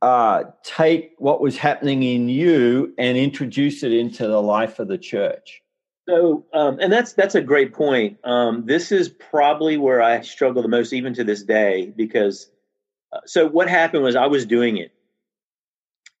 uh, 0.00 0.44
take 0.62 1.14
what 1.18 1.40
was 1.40 1.56
happening 1.56 2.02
in 2.02 2.28
you 2.28 2.94
and 2.98 3.18
introduce 3.18 3.82
it 3.82 3.92
into 3.92 4.26
the 4.26 4.40
life 4.40 4.78
of 4.78 4.88
the 4.88 4.98
church? 4.98 5.62
So, 6.08 6.46
um, 6.54 6.78
and 6.80 6.90
that's 6.90 7.12
that's 7.12 7.34
a 7.34 7.42
great 7.42 7.74
point. 7.74 8.18
Um, 8.24 8.64
this 8.64 8.92
is 8.92 9.10
probably 9.10 9.76
where 9.76 10.00
I 10.00 10.22
struggle 10.22 10.62
the 10.62 10.68
most, 10.68 10.92
even 10.92 11.14
to 11.14 11.24
this 11.24 11.42
day, 11.42 11.92
because. 11.94 12.50
Uh, 13.10 13.20
so 13.24 13.46
what 13.46 13.70
happened 13.70 14.02
was 14.02 14.16
I 14.16 14.26
was 14.26 14.44
doing 14.44 14.76
it, 14.76 14.92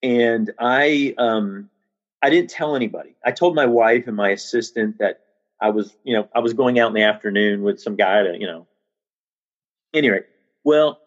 and 0.02 0.50
I 0.58 1.14
um, 1.18 1.68
I 2.22 2.30
didn't 2.30 2.50
tell 2.50 2.74
anybody. 2.74 3.16
I 3.24 3.32
told 3.32 3.54
my 3.54 3.66
wife 3.66 4.06
and 4.06 4.16
my 4.16 4.30
assistant 4.30 4.98
that 4.98 5.20
I 5.60 5.70
was, 5.70 5.96
you 6.04 6.14
know, 6.14 6.28
I 6.34 6.40
was 6.40 6.52
going 6.52 6.78
out 6.78 6.88
in 6.88 6.94
the 6.94 7.02
afternoon 7.02 7.62
with 7.62 7.80
some 7.80 7.96
guy 7.96 8.22
to, 8.22 8.36
you 8.38 8.46
know. 8.46 8.66
Anyway, 9.94 10.20
well, 10.64 11.00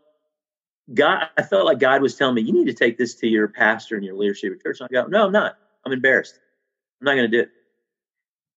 God, 0.94 1.28
I 1.38 1.44
felt 1.44 1.66
like 1.66 1.80
God 1.80 2.02
was 2.02 2.16
telling 2.16 2.36
me, 2.36 2.42
you 2.42 2.54
need 2.54 2.66
to 2.66 2.74
take 2.74 2.98
this 2.98 3.16
to 3.16 3.28
your 3.28 3.48
pastor 3.48 3.96
and 3.96 4.04
your 4.04 4.16
leadership 4.16 4.54
at 4.54 4.64
church. 4.64 4.80
And 4.80 4.90
I 4.92 5.02
go, 5.02 5.08
no, 5.08 5.26
I'm 5.26 5.32
not. 5.32 5.58
I'm 5.86 5.94
embarrassed. 5.94 6.40
I'm 7.00 7.06
not 7.06 7.16
going 7.16 7.30
to 7.30 7.38
do 7.38 7.44
it. 7.44 7.50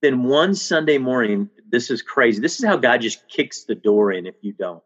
Then 0.03 0.25
one 0.25 0.55
Sunday 0.55 0.99
morning, 0.99 1.49
this 1.71 1.91
is 1.91 2.03
crazy. 2.03 2.41
This 2.41 2.59
is 2.59 2.65
how 2.65 2.77
God 2.77 3.01
just 3.01 3.27
kicks 3.29 3.65
the 3.65 3.75
door 3.75 4.13
in 4.13 4.27
if 4.27 4.35
you 4.43 4.53
don't. 4.53 4.83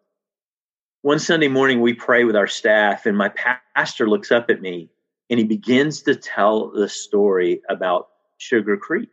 One 1.03 1.19
Sunday 1.19 1.49
morning, 1.49 1.81
we 1.81 1.95
pray 1.95 2.25
with 2.25 2.37
our 2.37 2.47
staff, 2.47 3.07
and 3.07 3.17
my 3.17 3.33
pastor 3.75 4.09
looks 4.09 4.31
up 4.31 4.51
at 4.51 4.61
me 4.61 4.91
and 5.31 5.39
he 5.39 5.45
begins 5.45 6.03
to 6.03 6.15
tell 6.15 6.71
the 6.71 6.89
story 6.89 7.63
about 7.69 8.09
Sugar 8.39 8.77
Creek. 8.77 9.11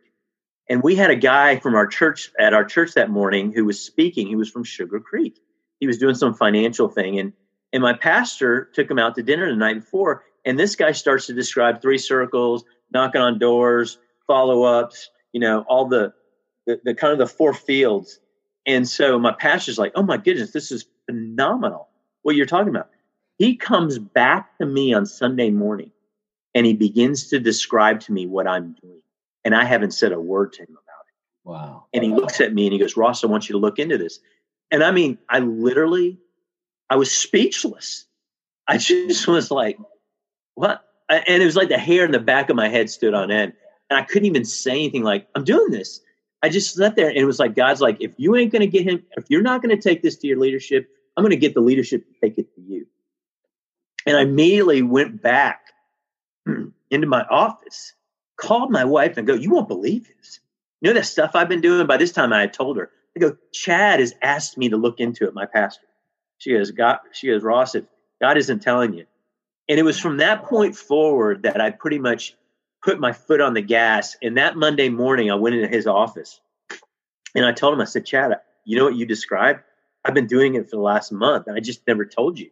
And 0.69 0.81
we 0.81 0.95
had 0.95 1.11
a 1.11 1.15
guy 1.15 1.59
from 1.59 1.75
our 1.75 1.85
church 1.85 2.31
at 2.39 2.53
our 2.53 2.63
church 2.63 2.93
that 2.93 3.09
morning 3.09 3.51
who 3.51 3.65
was 3.65 3.79
speaking. 3.79 4.27
He 4.27 4.35
was 4.35 4.49
from 4.49 4.63
Sugar 4.63 4.99
Creek. 4.99 5.39
He 5.79 5.87
was 5.87 5.97
doing 5.97 6.15
some 6.15 6.33
financial 6.33 6.87
thing. 6.87 7.19
And, 7.19 7.33
and 7.73 7.83
my 7.83 7.93
pastor 7.93 8.69
took 8.73 8.89
him 8.89 8.97
out 8.97 9.15
to 9.15 9.23
dinner 9.23 9.49
the 9.49 9.57
night 9.57 9.81
before. 9.81 10.23
And 10.45 10.57
this 10.57 10.75
guy 10.75 10.91
starts 10.91 11.27
to 11.27 11.33
describe 11.33 11.81
three 11.81 11.97
circles, 11.97 12.63
knocking 12.91 13.21
on 13.21 13.37
doors, 13.37 13.99
follow 14.25 14.63
ups, 14.63 15.09
you 15.33 15.39
know, 15.39 15.65
all 15.67 15.87
the, 15.87 16.13
the, 16.65 16.79
the 16.83 16.95
kind 16.95 17.13
of 17.13 17.19
the 17.19 17.27
four 17.27 17.53
fields. 17.53 18.19
And 18.65 18.87
so 18.87 19.19
my 19.19 19.33
pastor's 19.33 19.77
like, 19.77 19.91
oh 19.95 20.03
my 20.03 20.17
goodness, 20.17 20.51
this 20.51 20.71
is 20.71 20.85
phenomenal. 21.05 21.89
What 22.23 22.35
you're 22.35 22.47
talking 22.47 22.69
about. 22.69 22.89
He 23.37 23.55
comes 23.55 23.99
back 23.99 24.57
to 24.57 24.65
me 24.65 24.93
on 24.93 25.05
Sunday 25.05 25.51
morning 25.51 25.91
and 26.55 26.65
he 26.65 26.73
begins 26.73 27.27
to 27.27 27.39
describe 27.39 27.99
to 27.99 28.13
me 28.13 28.25
what 28.25 28.47
I'm 28.47 28.75
doing 28.81 29.01
and 29.45 29.53
I 29.53 29.63
haven't 29.63 29.91
said 29.91 30.11
a 30.11 30.19
word 30.19 30.53
to 30.53 30.63
him 30.63 30.71
about 30.71 31.05
it. 31.07 31.47
Wow. 31.47 31.85
And 31.93 32.03
he 32.03 32.09
looks 32.09 32.41
at 32.41 32.51
me 32.51 32.65
and 32.65 32.73
he 32.73 32.79
goes, 32.79 32.97
Ross, 32.97 33.23
I 33.23 33.27
want 33.27 33.47
you 33.47 33.53
to 33.53 33.59
look 33.59 33.77
into 33.77 33.97
this. 33.97 34.19
And 34.71 34.83
I 34.83 34.89
mean, 34.89 35.19
I 35.29 35.39
literally, 35.39 36.17
I 36.89 36.95
was 36.95 37.11
speechless. 37.11 38.05
I 38.67 38.77
just 38.79 39.27
was 39.27 39.51
like, 39.51 39.77
what? 40.55 40.83
And 41.07 41.41
it 41.41 41.45
was 41.45 41.55
like 41.55 41.69
the 41.69 41.77
hair 41.77 42.03
in 42.03 42.11
the 42.11 42.19
back 42.19 42.49
of 42.49 42.55
my 42.55 42.67
head 42.67 42.89
stood 42.89 43.13
on 43.13 43.29
end. 43.29 43.53
And 43.91 43.99
I 43.99 44.01
couldn't 44.01 44.25
even 44.25 44.43
say 44.43 44.71
anything 44.71 45.03
like, 45.03 45.27
I'm 45.35 45.43
doing 45.43 45.69
this. 45.69 46.01
I 46.41 46.49
just 46.49 46.73
sat 46.73 46.95
there 46.95 47.09
and 47.09 47.17
it 47.17 47.25
was 47.25 47.37
like, 47.37 47.55
God's 47.55 47.81
like, 47.81 47.97
if 47.99 48.13
you 48.17 48.35
ain't 48.35 48.51
going 48.51 48.61
to 48.61 48.67
get 48.67 48.83
him, 48.83 49.03
if 49.15 49.25
you're 49.29 49.43
not 49.43 49.61
going 49.61 49.75
to 49.75 49.81
take 49.81 50.01
this 50.01 50.15
to 50.17 50.27
your 50.27 50.39
leadership, 50.39 50.89
I'm 51.15 51.23
going 51.23 51.31
to 51.31 51.37
get 51.37 51.53
the 51.53 51.61
leadership 51.61 52.05
to 52.07 52.13
take 52.19 52.39
it 52.39 52.53
to 52.55 52.61
you. 52.61 52.87
And 54.07 54.17
I 54.17 54.21
immediately 54.21 54.81
went 54.81 55.21
back 55.21 55.61
into 56.91 57.07
my 57.07 57.23
office 57.23 57.93
called 58.37 58.71
my 58.71 58.85
wife 58.85 59.17
and 59.17 59.27
go, 59.27 59.33
You 59.33 59.51
won't 59.51 59.67
believe 59.67 60.07
this. 60.17 60.39
You 60.81 60.89
know 60.89 60.99
that 60.99 61.05
stuff 61.05 61.31
I've 61.33 61.49
been 61.49 61.61
doing? 61.61 61.87
By 61.87 61.97
this 61.97 62.11
time 62.11 62.33
I 62.33 62.41
had 62.41 62.53
told 62.53 62.77
her. 62.77 62.91
I 63.15 63.19
go, 63.21 63.37
Chad 63.53 64.01
has 64.01 64.13
asked 64.21 64.57
me 64.57 64.69
to 64.69 64.77
look 64.77 64.99
into 64.99 65.25
it, 65.25 65.33
my 65.33 65.45
pastor. 65.45 65.87
She 66.37 66.51
goes, 66.51 66.71
God, 66.71 66.99
she 67.13 67.27
goes, 67.27 67.43
Ross, 67.43 67.75
if 67.75 67.85
God 68.21 68.37
isn't 68.37 68.59
telling 68.59 68.93
you. 68.93 69.05
And 69.69 69.79
it 69.79 69.83
was 69.83 69.99
from 69.99 70.17
that 70.17 70.43
point 70.43 70.75
forward 70.75 71.43
that 71.43 71.61
I 71.61 71.71
pretty 71.71 71.97
much 71.97 72.35
put 72.83 72.99
my 72.99 73.13
foot 73.13 73.41
on 73.41 73.53
the 73.53 73.61
gas. 73.61 74.17
And 74.21 74.37
that 74.37 74.57
Monday 74.57 74.89
morning, 74.89 75.31
I 75.31 75.35
went 75.35 75.55
into 75.55 75.67
his 75.67 75.87
office 75.87 76.41
and 77.33 77.45
I 77.45 77.51
told 77.51 77.73
him, 77.73 77.81
I 77.81 77.85
said, 77.85 78.05
Chad, 78.05 78.33
you 78.65 78.77
know 78.77 78.83
what 78.83 78.95
you 78.95 79.05
described? 79.05 79.61
I've 80.03 80.13
been 80.13 80.27
doing 80.27 80.55
it 80.55 80.65
for 80.65 80.75
the 80.75 80.81
last 80.81 81.11
month 81.11 81.47
and 81.47 81.55
I 81.55 81.61
just 81.61 81.87
never 81.87 82.05
told 82.05 82.37
you. 82.37 82.51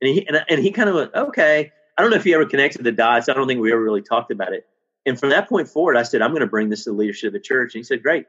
And 0.00 0.10
he, 0.10 0.26
and, 0.26 0.42
and 0.48 0.60
he 0.60 0.70
kind 0.70 0.88
of 0.88 0.94
went, 0.94 1.14
okay. 1.14 1.72
I 1.98 2.02
don't 2.02 2.10
know 2.10 2.16
if 2.16 2.24
he 2.24 2.32
ever 2.32 2.46
connected 2.46 2.84
the 2.84 2.92
dots. 2.92 3.28
I 3.28 3.34
don't 3.34 3.48
think 3.48 3.60
we 3.60 3.72
ever 3.72 3.82
really 3.82 4.02
talked 4.02 4.30
about 4.30 4.52
it. 4.52 4.64
And 5.04 5.18
from 5.18 5.30
that 5.30 5.48
point 5.48 5.68
forward, 5.68 5.96
I 5.96 6.04
said, 6.04 6.22
I'm 6.22 6.30
going 6.30 6.42
to 6.42 6.46
bring 6.46 6.68
this 6.68 6.84
to 6.84 6.90
the 6.90 6.96
leadership 6.96 7.28
of 7.28 7.32
the 7.32 7.40
church. 7.40 7.74
And 7.74 7.80
he 7.80 7.82
said, 7.82 8.04
Great. 8.04 8.26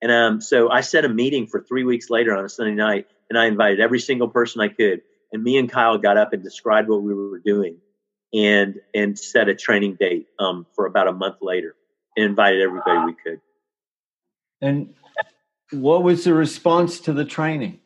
And 0.00 0.10
um, 0.10 0.40
so 0.40 0.70
I 0.70 0.80
set 0.80 1.04
a 1.04 1.08
meeting 1.08 1.46
for 1.46 1.60
three 1.60 1.84
weeks 1.84 2.08
later 2.10 2.34
on 2.36 2.44
a 2.44 2.48
Sunday 2.48 2.74
night, 2.74 3.06
and 3.28 3.38
I 3.38 3.46
invited 3.46 3.80
every 3.80 4.00
single 4.00 4.28
person 4.28 4.60
I 4.60 4.68
could. 4.68 5.02
And 5.30 5.44
me 5.44 5.58
and 5.58 5.70
Kyle 5.70 5.98
got 5.98 6.16
up 6.16 6.32
and 6.32 6.42
described 6.42 6.88
what 6.88 7.02
we 7.02 7.14
were 7.14 7.38
doing, 7.38 7.76
and 8.32 8.80
and 8.94 9.18
set 9.18 9.48
a 9.48 9.54
training 9.54 9.96
date 10.00 10.26
um, 10.38 10.66
for 10.74 10.86
about 10.86 11.06
a 11.06 11.12
month 11.12 11.36
later, 11.42 11.76
and 12.16 12.24
invited 12.24 12.62
everybody 12.62 13.06
we 13.06 13.14
could. 13.14 13.40
And 14.60 14.94
what 15.70 16.02
was 16.02 16.24
the 16.24 16.34
response 16.34 16.98
to 17.00 17.12
the 17.12 17.24
training? 17.24 17.78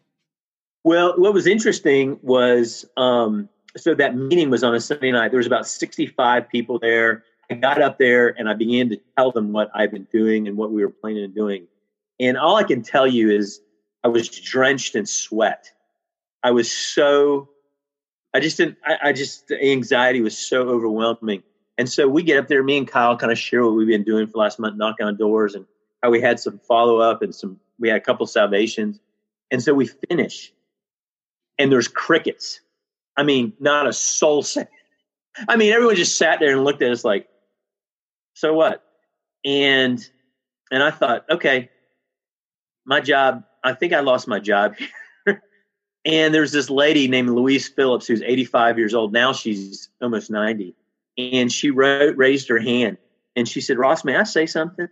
Well, 0.85 1.15
what 1.19 1.35
was 1.35 1.47
interesting 1.47 2.19
was 2.23 2.85
um, 2.97 3.49
so 3.77 3.95
that 3.95 4.17
meeting 4.17 4.51
was 4.51 4.65
on 4.65 4.75
a 4.75 4.81
Sunday 4.81 5.13
night. 5.13 5.31
There 5.31 5.39
was 5.39 5.47
about 5.47 5.67
65 5.67 6.49
people 6.49 6.79
there. 6.79 7.25
I 7.51 7.55
got 7.55 7.81
up 7.81 7.99
there 7.99 8.35
and 8.39 8.49
I 8.49 8.55
began 8.55 8.89
to 8.91 9.01
tell 9.17 9.31
them 9.31 9.53
what 9.53 9.71
I've 9.75 9.93
been 9.93 10.09
doing 10.13 10.49
and 10.49 10.57
what 10.57 10.73
we 10.73 10.83
were 10.83 10.91
planning 10.91 11.25
on 11.25 11.33
doing. 11.33 11.67
And 12.19 12.37
all 12.37 12.57
I 12.57 12.65
can 12.65 12.83
tell 12.83 13.07
you 13.07 13.31
is 13.31 13.61
I 14.03 14.09
was 14.09 14.29
drenched 14.29 14.95
in 14.97 15.07
sweat. 15.07 15.71
I 16.43 16.51
was 16.51 16.71
so, 16.71 17.49
I 18.35 18.41
just 18.41 18.57
didn't, 18.57 18.79
I, 18.85 18.99
I 19.05 19.13
just, 19.13 19.49
the 19.49 19.63
anxiety 19.63 20.21
was 20.21 20.37
so 20.37 20.69
overwhelming. 20.69 21.43
And 21.79 21.89
so 21.89 22.09
we 22.09 22.23
get 22.23 22.39
up 22.39 22.49
there, 22.49 22.63
me 22.63 22.79
and 22.79 22.89
Kyle 22.89 23.17
kind 23.17 23.31
of 23.31 23.39
share 23.39 23.65
what 23.65 23.75
we've 23.75 23.87
been 23.87 24.05
doing 24.05 24.27
for 24.27 24.33
the 24.33 24.39
last 24.39 24.59
month, 24.59 24.77
knocking 24.77 25.07
on 25.07 25.17
doors 25.17 25.55
and 25.55 25.67
how 26.03 26.11
we 26.11 26.21
had 26.21 26.41
some 26.41 26.59
follow 26.59 26.99
up 26.99 27.23
and 27.23 27.35
some, 27.35 27.61
we 27.79 27.89
had 27.89 27.99
a 27.99 28.01
couple 28.01 28.27
salvations. 28.27 28.99
And 29.51 29.63
so 29.63 29.75
we 29.75 29.87
finish 30.09 30.53
and 31.59 31.71
there's 31.71 31.89
crickets. 31.89 32.61
I 33.17 33.23
mean, 33.23 33.53
not 33.61 33.87
a 33.87 33.93
soul. 33.93 34.43
said. 34.43 34.69
I 35.49 35.57
mean, 35.57 35.73
everyone 35.73 35.97
just 35.97 36.17
sat 36.17 36.41
there 36.41 36.53
and 36.53 36.65
looked 36.65 36.83
at 36.83 36.91
us 36.91 37.05
like, 37.05 37.29
so 38.35 38.55
what? 38.55 38.83
and 39.47 40.07
and 40.71 40.83
I 40.83 40.91
thought, 40.91 41.25
okay, 41.31 41.71
my 42.85 43.01
job. 43.01 43.45
I 43.63 43.73
think 43.73 43.93
I 43.93 44.01
lost 44.01 44.29
my 44.29 44.39
job. 44.39 44.75
and 46.05 46.35
there's 46.35 46.53
this 46.53 46.71
lady 46.71 47.09
named 47.09 47.31
Louise 47.31 47.69
Phillips 47.69 48.07
who's 48.07 48.23
85 48.23 48.79
years 48.79 48.95
old 48.95 49.13
now. 49.13 49.33
She's 49.33 49.89
almost 50.01 50.31
90, 50.31 50.75
and 51.17 51.51
she 51.51 51.71
wrote, 51.71 52.17
raised 52.17 52.49
her 52.49 52.59
hand 52.59 52.99
and 53.35 53.49
she 53.49 53.61
said, 53.61 53.79
"Ross, 53.79 54.05
may 54.05 54.17
I 54.17 54.25
say 54.25 54.47
something?" 54.47 54.89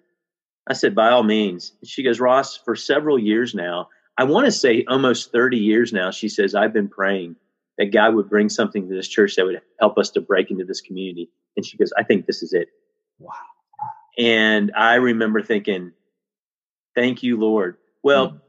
I 0.66 0.72
said, 0.72 0.94
"By 0.94 1.10
all 1.10 1.24
means." 1.24 1.72
She 1.84 2.02
goes, 2.02 2.20
"Ross, 2.20 2.56
for 2.56 2.76
several 2.76 3.18
years 3.18 3.54
now, 3.54 3.88
I 4.16 4.24
want 4.24 4.46
to 4.46 4.52
say 4.52 4.84
almost 4.88 5.32
30 5.32 5.58
years 5.58 5.92
now, 5.92 6.10
she 6.10 6.28
says, 6.28 6.54
I've 6.54 6.72
been 6.72 6.88
praying 6.88 7.36
that 7.78 7.92
God 7.92 8.14
would 8.14 8.28
bring 8.28 8.48
something 8.48 8.88
to 8.88 8.94
this 8.94 9.08
church 9.08 9.36
that 9.36 9.44
would 9.44 9.60
help 9.80 9.98
us 9.98 10.10
to 10.10 10.20
break 10.20 10.50
into 10.50 10.64
this 10.64 10.80
community. 10.80 11.30
And 11.56 11.66
she 11.66 11.76
goes, 11.76 11.92
I 11.96 12.02
think 12.04 12.26
this 12.26 12.42
is 12.42 12.52
it. 12.52 12.68
Wow. 13.18 13.32
And 14.18 14.72
I 14.76 14.94
remember 14.94 15.42
thinking, 15.42 15.92
thank 16.94 17.22
you, 17.22 17.38
Lord. 17.38 17.76
Well, 18.02 18.30
mm. 18.30 18.40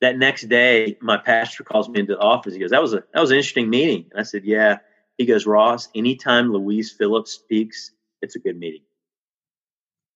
that 0.00 0.18
next 0.18 0.48
day, 0.48 0.96
my 1.00 1.16
pastor 1.16 1.64
calls 1.64 1.88
me 1.88 2.00
into 2.00 2.14
the 2.14 2.20
office. 2.20 2.54
He 2.54 2.60
goes, 2.60 2.70
that 2.70 2.82
was 2.82 2.94
a, 2.94 3.02
that 3.12 3.20
was 3.20 3.30
an 3.30 3.36
interesting 3.36 3.70
meeting. 3.70 4.06
And 4.12 4.20
I 4.20 4.22
said, 4.22 4.44
yeah. 4.44 4.78
He 5.16 5.26
goes, 5.26 5.46
Ross, 5.46 5.88
anytime 5.96 6.52
Louise 6.52 6.92
Phillips 6.92 7.32
speaks, 7.32 7.90
it's 8.22 8.36
a 8.36 8.38
good 8.38 8.56
meeting. 8.56 8.82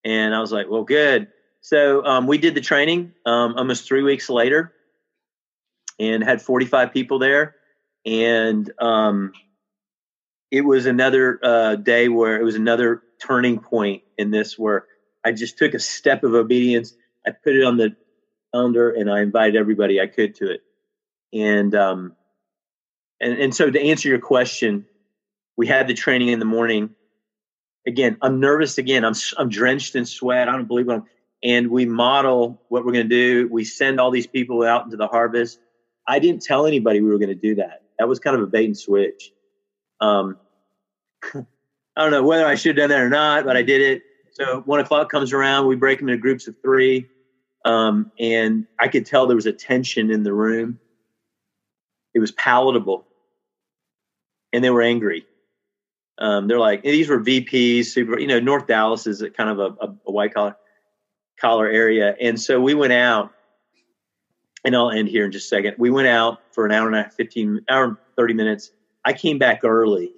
And 0.05 0.33
I 0.33 0.39
was 0.39 0.51
like, 0.51 0.69
well, 0.69 0.83
good. 0.83 1.27
So 1.59 2.05
um, 2.05 2.27
we 2.27 2.37
did 2.37 2.55
the 2.55 2.61
training 2.61 3.13
um, 3.25 3.55
almost 3.57 3.85
three 3.85 4.03
weeks 4.03 4.29
later, 4.29 4.73
and 5.99 6.23
had 6.23 6.41
45 6.41 6.91
people 6.91 7.19
there, 7.19 7.55
and 8.05 8.71
um, 8.79 9.31
it 10.51 10.61
was 10.61 10.85
another 10.85 11.39
uh, 11.43 11.75
day 11.75 12.09
where 12.09 12.39
it 12.39 12.43
was 12.43 12.55
another 12.55 13.01
turning 13.21 13.59
point 13.59 14.03
in 14.17 14.31
this 14.31 14.57
where 14.57 14.85
I 15.23 15.31
just 15.31 15.57
took 15.57 15.73
a 15.73 15.79
step 15.79 16.23
of 16.23 16.33
obedience. 16.33 16.93
I 17.25 17.31
put 17.43 17.55
it 17.55 17.63
on 17.63 17.77
the 17.77 17.95
calendar, 18.53 18.91
and 18.91 19.09
I 19.09 19.21
invited 19.21 19.55
everybody 19.55 20.01
I 20.01 20.07
could 20.07 20.35
to 20.35 20.51
it, 20.51 20.61
and 21.33 21.73
um, 21.75 22.15
and 23.19 23.33
and 23.33 23.55
so 23.55 23.69
to 23.69 23.81
answer 23.81 24.09
your 24.09 24.19
question, 24.19 24.85
we 25.55 25.67
had 25.67 25.87
the 25.87 25.93
training 25.93 26.29
in 26.29 26.39
the 26.39 26.45
morning. 26.45 26.95
Again, 27.85 28.17
I'm 28.21 28.39
nervous. 28.39 28.77
Again, 28.77 29.03
I'm 29.05 29.13
I'm 29.37 29.49
drenched 29.49 29.95
in 29.95 30.05
sweat. 30.05 30.49
I 30.49 30.53
don't 30.53 30.67
believe 30.67 30.89
I'm 30.89 31.03
and 31.43 31.69
we 31.69 31.85
model 31.85 32.61
what 32.69 32.85
we're 32.85 32.93
going 32.93 33.07
to 33.07 33.15
do. 33.15 33.49
We 33.51 33.65
send 33.65 33.99
all 33.99 34.11
these 34.11 34.27
people 34.27 34.63
out 34.63 34.85
into 34.85 34.95
the 34.95 35.07
harvest. 35.07 35.59
I 36.07 36.19
didn't 36.19 36.41
tell 36.41 36.65
anybody 36.65 37.01
we 37.01 37.09
were 37.09 37.19
going 37.19 37.29
to 37.29 37.35
do 37.35 37.55
that. 37.55 37.82
That 37.99 38.07
was 38.07 38.19
kind 38.19 38.35
of 38.35 38.43
a 38.43 38.47
bait 38.47 38.65
and 38.65 38.77
switch. 38.77 39.31
Um, 39.99 40.37
I 41.33 42.01
don't 42.01 42.11
know 42.11 42.23
whether 42.23 42.45
I 42.45 42.55
should 42.55 42.77
have 42.77 42.89
done 42.89 42.97
that 42.97 43.03
or 43.03 43.09
not, 43.09 43.45
but 43.45 43.55
I 43.55 43.61
did 43.61 43.81
it. 43.81 44.03
So 44.31 44.61
one 44.65 44.79
o'clock 44.79 45.11
comes 45.11 45.31
around, 45.31 45.67
we 45.67 45.75
break 45.75 45.99
them 45.99 46.09
into 46.09 46.19
groups 46.19 46.47
of 46.47 46.55
three, 46.61 47.07
um, 47.65 48.11
and 48.19 48.65
I 48.79 48.87
could 48.87 49.05
tell 49.05 49.27
there 49.27 49.35
was 49.35 49.45
a 49.45 49.53
tension 49.53 50.09
in 50.09 50.23
the 50.23 50.33
room. 50.33 50.79
It 52.15 52.19
was 52.19 52.31
palatable, 52.31 53.05
and 54.51 54.63
they 54.63 54.71
were 54.71 54.81
angry. 54.81 55.25
Um, 56.17 56.47
they're 56.47 56.59
like 56.59 56.83
these 56.83 57.09
were 57.09 57.19
VPs, 57.19 57.85
super. 57.85 58.19
You 58.19 58.27
know, 58.27 58.39
North 58.39 58.67
Dallas 58.67 59.05
is 59.07 59.23
kind 59.35 59.49
of 59.49 59.59
a, 59.59 59.85
a, 59.85 59.95
a 60.07 60.11
white 60.11 60.33
collar 60.33 60.55
collar 61.39 61.67
area. 61.67 62.15
And 62.21 62.39
so 62.39 62.59
we 62.59 62.73
went 62.73 62.93
out, 62.93 63.32
and 64.63 64.75
I'll 64.75 64.91
end 64.91 65.09
here 65.09 65.25
in 65.25 65.31
just 65.31 65.45
a 65.45 65.49
second. 65.49 65.75
We 65.77 65.89
went 65.89 66.07
out 66.07 66.41
for 66.51 66.65
an 66.65 66.71
hour 66.71 66.87
and 66.87 66.95
a 66.95 67.03
half, 67.03 67.13
15 67.13 67.65
hour, 67.69 67.97
30 68.15 68.33
minutes. 68.33 68.71
I 69.03 69.13
came 69.13 69.37
back 69.37 69.61
early 69.63 70.13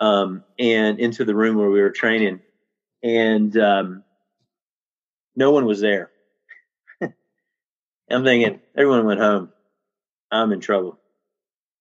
um, 0.00 0.44
and 0.58 0.98
into 0.98 1.24
the 1.24 1.34
room 1.34 1.56
where 1.56 1.70
we 1.70 1.80
were 1.80 1.90
training, 1.90 2.40
and 3.02 3.56
um, 3.56 4.04
no 5.36 5.50
one 5.50 5.66
was 5.66 5.80
there. 5.80 6.10
I'm 7.00 8.24
thinking, 8.24 8.60
everyone 8.76 9.06
went 9.06 9.20
home. 9.20 9.52
I'm 10.30 10.52
in 10.52 10.60
trouble. 10.60 10.98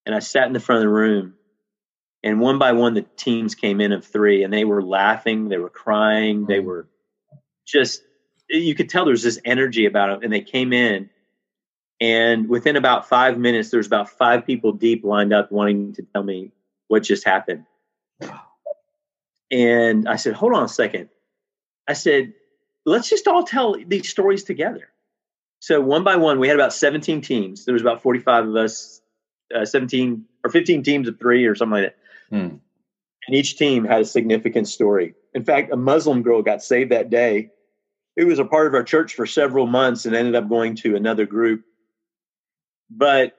And 0.06 0.16
I 0.16 0.20
sat 0.20 0.48
in 0.48 0.54
the 0.54 0.60
front 0.60 0.78
of 0.78 0.84
the 0.84 0.94
room, 0.94 1.34
and 2.24 2.40
one 2.40 2.60
by 2.60 2.72
one, 2.74 2.94
the 2.94 3.06
teams 3.18 3.56
came 3.56 3.82
in 3.82 3.92
of 3.92 4.06
three, 4.06 4.44
and 4.44 4.54
they 4.54 4.64
were 4.64 4.82
laughing, 4.82 5.50
they 5.50 5.58
were 5.58 5.70
crying, 5.70 6.46
they 6.46 6.60
mm. 6.60 6.66
were 6.66 6.88
just 7.66 8.02
you 8.50 8.76
could 8.76 8.90
tell 8.90 9.06
there 9.06 9.12
was 9.12 9.24
this 9.24 9.40
energy 9.46 9.86
about 9.86 10.08
them. 10.08 10.24
And 10.24 10.34
they 10.34 10.42
came 10.42 10.74
in, 10.74 11.10
and 12.00 12.48
within 12.48 12.76
about 12.76 13.10
five 13.10 13.38
minutes, 13.38 13.70
there's 13.70 13.88
about 13.88 14.10
five 14.10 14.46
people 14.46 14.72
deep 14.72 15.04
lined 15.04 15.34
up 15.34 15.52
wanting 15.52 15.94
to 15.94 16.04
tell 16.14 16.24
me 16.24 16.52
what 16.88 17.04
just 17.04 17.26
happened. 17.26 17.66
And 19.50 20.08
I 20.08 20.18
said, 20.18 20.34
hold 20.34 20.54
on 20.54 20.64
a 20.64 20.70
second. 20.70 21.10
I 21.88 21.94
said, 21.94 22.34
let's 22.86 23.10
just 23.10 23.28
all 23.28 23.44
tell 23.44 23.76
these 23.86 24.10
stories 24.10 24.44
together. 24.44 24.90
So 25.60 25.82
one 25.82 26.04
by 26.04 26.18
one, 26.18 26.40
we 26.40 26.48
had 26.48 26.58
about 26.58 26.74
17 26.74 27.22
teams. 27.22 27.66
There 27.66 27.74
was 27.74 27.82
about 27.82 28.04
45 28.04 28.50
of 28.50 28.56
us, 28.56 29.02
uh, 29.56 29.66
17 29.66 30.26
or 30.44 30.52
15 30.52 30.84
teams 30.84 31.08
of 31.08 31.18
three 31.18 31.46
or 31.46 31.56
something 31.56 31.82
like 31.82 31.84
that. 31.84 31.98
Hmm. 32.30 32.58
And 33.28 33.36
each 33.36 33.58
team 33.58 33.86
had 33.86 34.02
a 34.02 34.06
significant 34.06 34.68
story. 34.68 35.16
In 35.34 35.44
fact, 35.44 35.74
a 35.74 35.78
Muslim 35.78 36.22
girl 36.22 36.42
got 36.42 36.62
saved 36.62 36.92
that 36.92 37.10
day 37.10 37.52
he 38.18 38.24
was 38.24 38.40
a 38.40 38.46
part 38.46 38.68
of 38.68 38.74
our 38.74 38.84
church 38.84 39.14
for 39.14 39.26
several 39.26 39.68
months 39.68 40.06
and 40.06 40.16
ended 40.16 40.36
up 40.36 40.50
going 40.50 40.76
to 40.78 40.96
another 40.96 41.26
group. 41.26 41.64
But 42.90 43.38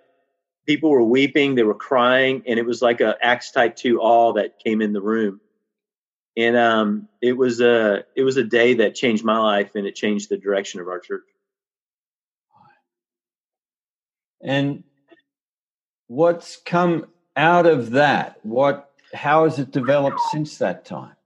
people 0.66 0.90
were 0.90 1.02
weeping, 1.02 1.54
they 1.54 1.62
were 1.62 1.74
crying, 1.74 2.42
and 2.46 2.58
it 2.58 2.66
was 2.66 2.82
like 2.82 3.00
a 3.00 3.16
Acts 3.22 3.50
type 3.50 3.74
two 3.74 4.00
all 4.00 4.34
that 4.34 4.58
came 4.58 4.82
in 4.82 4.92
the 4.92 5.00
room. 5.00 5.40
And 6.36 6.56
um, 6.56 7.08
it 7.20 7.32
was 7.32 7.60
a 7.60 8.04
it 8.14 8.22
was 8.22 8.36
a 8.36 8.44
day 8.44 8.74
that 8.74 8.94
changed 8.94 9.24
my 9.24 9.38
life 9.38 9.74
and 9.74 9.86
it 9.86 9.96
changed 9.96 10.28
the 10.28 10.36
direction 10.36 10.80
of 10.80 10.86
our 10.86 11.00
church. 11.00 11.24
And 14.40 14.84
what's 16.06 16.56
come 16.56 17.06
out 17.36 17.66
of 17.66 17.90
that? 17.90 18.38
What 18.44 18.92
how 19.12 19.44
has 19.44 19.58
it 19.58 19.70
developed 19.70 20.20
since 20.30 20.58
that 20.58 20.84
time? 20.84 21.16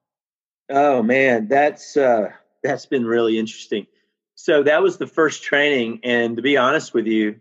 Oh 0.70 1.02
man, 1.02 1.48
that's 1.48 1.96
uh 1.96 2.30
that's 2.62 2.86
been 2.86 3.04
really 3.04 3.38
interesting. 3.38 3.86
So 4.34 4.62
that 4.62 4.82
was 4.82 4.96
the 4.96 5.06
first 5.06 5.42
training, 5.42 6.00
and 6.04 6.36
to 6.36 6.42
be 6.42 6.56
honest 6.56 6.94
with 6.94 7.06
you, 7.06 7.40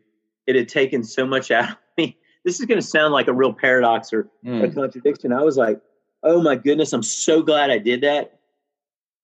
it 0.52 0.60
had 0.60 0.70
taken 0.70 1.04
so 1.04 1.26
much 1.26 1.52
out 1.52 1.72
of 1.72 1.78
me. 1.98 2.18
This 2.44 2.60
is 2.60 2.66
going 2.66 2.80
to 2.82 2.86
sound 2.86 3.14
like 3.14 3.28
a 3.28 3.34
real 3.34 3.54
paradox 3.54 4.12
or 4.12 4.28
mm. 4.44 4.64
a 4.64 4.74
contradiction. 4.74 5.32
I 5.32 5.44
was 5.44 5.58
like, 5.58 5.80
"Oh 6.24 6.42
my 6.42 6.56
goodness, 6.56 6.92
I'm 6.92 7.04
so 7.04 7.44
glad 7.44 7.70
I 7.70 7.78
did 7.78 8.02
that," 8.02 8.40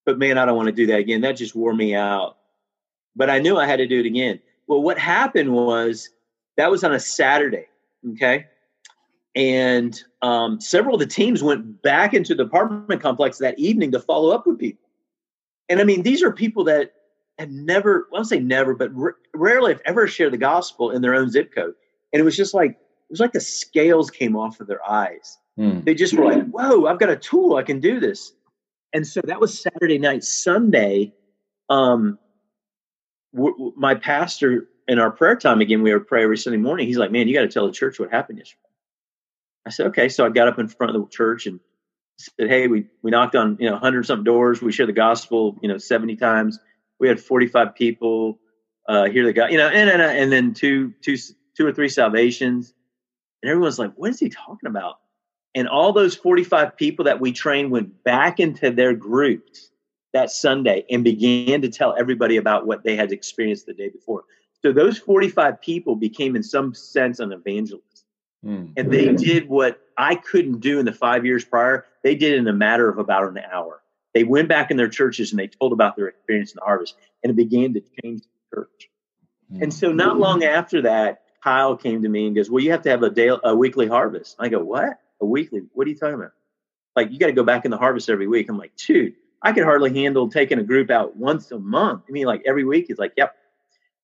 but 0.05 0.19
man, 0.19 0.37
I 0.37 0.45
don't 0.45 0.55
want 0.55 0.67
to 0.67 0.71
do 0.71 0.85
that 0.85 0.99
again. 0.99 1.21
That 1.21 1.31
just 1.31 1.55
wore 1.55 1.73
me 1.73 1.95
out. 1.95 2.37
But 3.15 3.31
I 3.31 3.39
knew 3.39 3.57
I 3.57 3.65
had 3.65 3.77
to 3.77 3.87
do 3.87 3.99
it 3.99 4.05
again. 4.05 4.39
Well, 4.67 4.83
what 4.83 4.99
happened 4.99 5.51
was 5.51 6.11
that 6.57 6.69
was 6.69 6.83
on 6.83 6.93
a 6.93 6.99
Saturday, 6.99 7.65
okay, 8.11 8.45
and 9.33 9.99
um, 10.21 10.61
several 10.61 10.93
of 10.93 10.99
the 10.99 11.07
teams 11.07 11.41
went 11.41 11.81
back 11.81 12.13
into 12.13 12.35
the 12.35 12.43
apartment 12.43 13.01
complex 13.01 13.39
that 13.39 13.57
evening 13.57 13.91
to 13.93 13.99
follow 13.99 14.29
up 14.29 14.45
with 14.45 14.59
people. 14.59 14.87
And 15.69 15.79
I 15.79 15.83
mean, 15.83 16.03
these 16.03 16.23
are 16.23 16.31
people 16.31 16.63
that 16.65 16.93
have 17.39 17.49
never, 17.49 18.07
well, 18.11 18.21
I'll 18.21 18.25
say 18.25 18.39
never, 18.39 18.75
but 18.75 18.91
r- 18.97 19.15
rarely 19.33 19.73
have 19.73 19.81
ever 19.85 20.07
shared 20.07 20.33
the 20.33 20.37
gospel 20.37 20.91
in 20.91 21.01
their 21.01 21.15
own 21.15 21.29
zip 21.29 21.53
code. 21.53 21.73
And 22.13 22.19
it 22.19 22.23
was 22.23 22.35
just 22.35 22.53
like, 22.53 22.71
it 22.71 23.11
was 23.11 23.19
like 23.19 23.33
the 23.33 23.41
scales 23.41 24.09
came 24.09 24.35
off 24.35 24.59
of 24.59 24.67
their 24.67 24.87
eyes. 24.87 25.37
Mm. 25.59 25.85
They 25.85 25.95
just 25.95 26.13
were 26.13 26.25
like, 26.25 26.47
whoa, 26.49 26.85
I've 26.85 26.99
got 26.99 27.09
a 27.09 27.15
tool. 27.15 27.55
I 27.55 27.63
can 27.63 27.79
do 27.79 27.99
this. 27.99 28.33
And 28.93 29.05
so 29.05 29.21
that 29.25 29.39
was 29.39 29.61
Saturday 29.61 29.97
night. 29.97 30.23
Sunday, 30.23 31.13
um, 31.69 32.19
w- 33.33 33.53
w- 33.53 33.73
my 33.75 33.95
pastor 33.95 34.67
in 34.87 34.99
our 34.99 35.11
prayer 35.11 35.35
time 35.35 35.61
again, 35.61 35.83
we 35.83 35.93
would 35.93 36.07
pray 36.07 36.23
every 36.23 36.37
Sunday 36.37 36.57
morning. 36.57 36.87
He's 36.87 36.97
like, 36.97 37.11
man, 37.11 37.27
you 37.27 37.33
got 37.33 37.41
to 37.41 37.49
tell 37.49 37.67
the 37.67 37.73
church 37.73 37.99
what 37.99 38.11
happened 38.11 38.39
yesterday. 38.39 38.61
I 39.65 39.69
said, 39.69 39.87
okay. 39.87 40.09
So 40.09 40.25
I 40.25 40.29
got 40.29 40.47
up 40.47 40.59
in 40.59 40.67
front 40.67 40.95
of 40.95 41.01
the 41.01 41.07
church 41.09 41.45
and 41.45 41.59
said, 42.17 42.49
"Hey, 42.49 42.67
we 42.67 42.85
we 43.01 43.11
knocked 43.11 43.35
on 43.35 43.57
you 43.59 43.69
know 43.69 43.77
hundred 43.77 44.05
something 44.05 44.23
doors. 44.23 44.61
We 44.61 44.71
shared 44.71 44.89
the 44.89 44.93
gospel, 44.93 45.57
you 45.61 45.69
know, 45.69 45.77
seventy 45.77 46.15
times. 46.15 46.59
We 46.99 47.07
had 47.07 47.19
forty 47.19 47.47
five 47.47 47.75
people 47.75 48.39
uh, 48.87 49.05
hear 49.09 49.25
the 49.25 49.33
God, 49.33 49.51
you 49.51 49.57
know, 49.57 49.67
and 49.67 49.89
and 49.89 50.01
and 50.01 50.31
then 50.31 50.53
two 50.53 50.93
two 51.01 51.17
two 51.55 51.65
or 51.65 51.73
three 51.73 51.89
salvations, 51.89 52.73
and 53.41 53.49
everyone's 53.49 53.79
like, 53.79 53.93
"What 53.95 54.09
is 54.09 54.19
he 54.19 54.29
talking 54.29 54.67
about?" 54.67 54.99
And 55.55 55.67
all 55.67 55.93
those 55.93 56.15
forty 56.15 56.43
five 56.43 56.75
people 56.77 57.05
that 57.05 57.19
we 57.19 57.31
trained 57.31 57.71
went 57.71 58.03
back 58.03 58.39
into 58.39 58.71
their 58.71 58.93
groups 58.93 59.69
that 60.13 60.31
Sunday 60.31 60.85
and 60.89 61.03
began 61.03 61.61
to 61.61 61.69
tell 61.69 61.95
everybody 61.97 62.37
about 62.37 62.65
what 62.65 62.83
they 62.83 62.95
had 62.95 63.11
experienced 63.11 63.65
the 63.65 63.73
day 63.73 63.89
before. 63.89 64.23
So 64.61 64.71
those 64.71 64.97
forty 64.97 65.29
five 65.29 65.61
people 65.61 65.95
became, 65.95 66.35
in 66.35 66.43
some 66.43 66.73
sense, 66.73 67.19
an 67.19 67.31
evangelist. 67.31 68.05
Mm. 68.45 68.73
And 68.77 68.91
they 68.91 69.13
did 69.13 69.49
what 69.49 69.81
I 69.97 70.15
couldn't 70.15 70.59
do 70.59 70.79
in 70.79 70.85
the 70.85 70.93
five 70.93 71.25
years 71.25 71.43
prior. 71.43 71.85
They 72.03 72.15
did 72.15 72.37
in 72.37 72.47
a 72.47 72.53
matter 72.53 72.89
of 72.89 72.97
about 72.97 73.27
an 73.27 73.39
hour. 73.51 73.81
They 74.17 74.23
went 74.23 74.47
back 74.47 74.71
in 74.71 74.77
their 74.77 74.89
churches 74.89 75.31
and 75.31 75.39
they 75.39 75.47
told 75.47 75.73
about 75.73 75.95
their 75.95 76.07
experience 76.07 76.51
in 76.51 76.55
the 76.55 76.65
harvest, 76.65 76.95
and 77.23 77.29
it 77.29 77.35
began 77.35 77.73
to 77.75 77.83
change 78.01 78.21
the 78.21 78.55
church. 78.55 78.89
Mm. 79.53 79.61
And 79.61 79.73
so, 79.73 79.91
not 79.91 80.17
long 80.17 80.43
after 80.43 80.81
that, 80.81 81.21
Kyle 81.43 81.77
came 81.77 82.01
to 82.01 82.09
me 82.09 82.25
and 82.25 82.35
goes, 82.35 82.49
"Well, 82.49 82.63
you 82.63 82.71
have 82.71 82.81
to 82.81 82.89
have 82.89 83.03
a 83.03 83.11
day, 83.11 83.29
a 83.43 83.55
weekly 83.55 83.87
harvest." 83.87 84.35
I 84.39 84.49
go, 84.49 84.63
"What? 84.63 84.99
A 85.21 85.25
weekly? 85.25 85.61
What 85.73 85.85
are 85.85 85.89
you 85.91 85.95
talking 85.95 86.15
about? 86.15 86.31
Like, 86.95 87.11
you 87.11 87.19
got 87.19 87.27
to 87.27 87.33
go 87.33 87.43
back 87.43 87.63
in 87.63 87.69
the 87.69 87.77
harvest 87.77 88.09
every 88.09 88.27
week?" 88.27 88.49
I'm 88.49 88.57
like, 88.57 88.75
"Dude, 88.75 89.13
I 89.41 89.51
could 89.51 89.63
hardly 89.63 89.93
handle 89.93 90.29
taking 90.29 90.59
a 90.59 90.63
group 90.63 90.89
out 90.89 91.15
once 91.15 91.51
a 91.51 91.59
month. 91.59 92.03
I 92.09 92.11
mean, 92.11 92.25
like 92.25 92.41
every 92.45 92.63
week. 92.63 92.85
He's 92.87 92.97
like, 92.97 93.13
yep. 93.17 93.35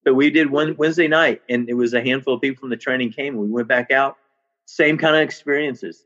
So 0.05 0.13
we 0.13 0.29
did 0.29 0.51
one 0.51 0.75
Wednesday 0.77 1.07
night, 1.07 1.41
and 1.49 1.69
it 1.69 1.73
was 1.73 1.93
a 1.93 2.01
handful 2.01 2.35
of 2.35 2.41
people 2.41 2.59
from 2.59 2.69
the 2.69 2.77
training 2.77 3.11
came. 3.13 3.37
We 3.37 3.47
went 3.47 3.67
back 3.67 3.89
out, 3.89 4.17
same 4.65 4.97
kind 4.97 5.15
of 5.15 5.21
experiences. 5.21 6.05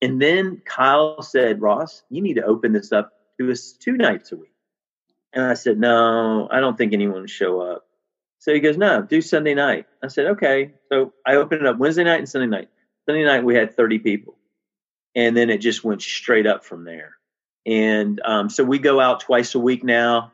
And 0.00 0.20
then 0.22 0.62
Kyle 0.64 1.22
said, 1.22 1.60
Ross, 1.60 2.02
you 2.08 2.22
need 2.22 2.34
to 2.34 2.44
open 2.44 2.72
this 2.72 2.92
up 2.92 3.12
to 3.40 3.50
us 3.50 3.72
two 3.72 3.92
nights 3.92 4.32
a 4.32 4.36
week. 4.36 4.52
And 5.32 5.44
I 5.44 5.54
said, 5.54 5.78
no, 5.78 6.48
I 6.50 6.60
don't 6.60 6.78
think 6.78 6.92
anyone 6.92 7.20
will 7.20 7.26
show 7.26 7.60
up. 7.60 7.84
So 8.38 8.54
he 8.54 8.60
goes, 8.60 8.76
no, 8.76 9.02
do 9.02 9.20
Sunday 9.20 9.54
night. 9.54 9.86
I 10.02 10.08
said, 10.08 10.26
okay. 10.26 10.72
So 10.90 11.12
I 11.26 11.34
opened 11.34 11.62
it 11.62 11.66
up 11.66 11.78
Wednesday 11.78 12.04
night 12.04 12.20
and 12.20 12.28
Sunday 12.28 12.46
night. 12.46 12.68
Sunday 13.06 13.24
night, 13.24 13.44
we 13.44 13.54
had 13.54 13.76
30 13.76 13.98
people. 13.98 14.36
And 15.14 15.36
then 15.36 15.50
it 15.50 15.58
just 15.58 15.82
went 15.82 16.02
straight 16.02 16.46
up 16.46 16.64
from 16.64 16.84
there. 16.84 17.16
And 17.66 18.20
um, 18.24 18.48
so 18.48 18.64
we 18.64 18.78
go 18.78 19.00
out 19.00 19.20
twice 19.20 19.54
a 19.54 19.58
week 19.58 19.82
now 19.82 20.32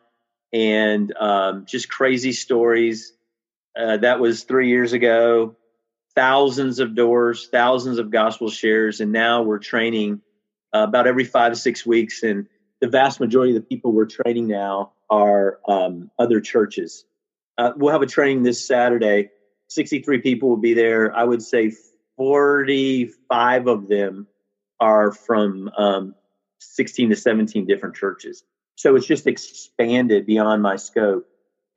and 0.53 1.13
um, 1.17 1.65
just 1.67 1.89
crazy 1.89 2.33
stories. 2.33 3.13
Uh, 3.77 3.97
that 3.97 4.21
was 4.21 4.45
three 4.45 4.69
years 4.69 4.93
ago. 4.93 5.57
Thousands 6.17 6.79
of 6.79 6.95
doors, 6.95 7.49
thousands 7.51 7.99
of 7.99 8.11
gospel 8.11 8.51
shares. 8.51 9.01
And 9.01 9.13
now 9.13 9.43
we're 9.43 9.59
training 9.59 10.21
uh, 10.75 10.87
about 10.89 11.07
every 11.07 11.25
five 11.25 11.53
to 11.53 11.59
six 11.59 11.85
weeks. 11.85 12.23
And 12.23 12.47
the 12.81 12.89
vast 12.89 13.21
majority 13.21 13.57
of 13.57 13.63
the 13.63 13.67
people 13.67 13.93
we're 13.93 14.07
training 14.07 14.47
now 14.47 14.93
are 15.11 15.59
um, 15.67 16.11
other 16.19 16.41
churches. 16.41 17.05
Uh, 17.57 17.73
we'll 17.77 17.93
have 17.93 18.03
a 18.03 18.07
training 18.07 18.43
this 18.43 18.67
Saturday. 18.67 19.31
63 19.69 20.21
people 20.21 20.49
will 20.49 20.57
be 20.57 20.75
there. 20.75 21.15
I 21.17 21.25
would 21.25 21.43
say 21.43 21.73
45 22.17 23.67
of 23.67 23.89
them 23.89 24.27
are 24.81 25.13
from 25.13 25.71
um, 25.77 26.15
16 26.61 27.11
to 27.11 27.17
17 27.17 27.67
different 27.67 27.97
churches. 27.97 28.45
So 28.77 28.97
it's 28.97 29.07
just 29.07 29.27
expanded 29.27 30.27
beyond 30.27 30.63
my 30.63 30.77
scope. 30.77 31.27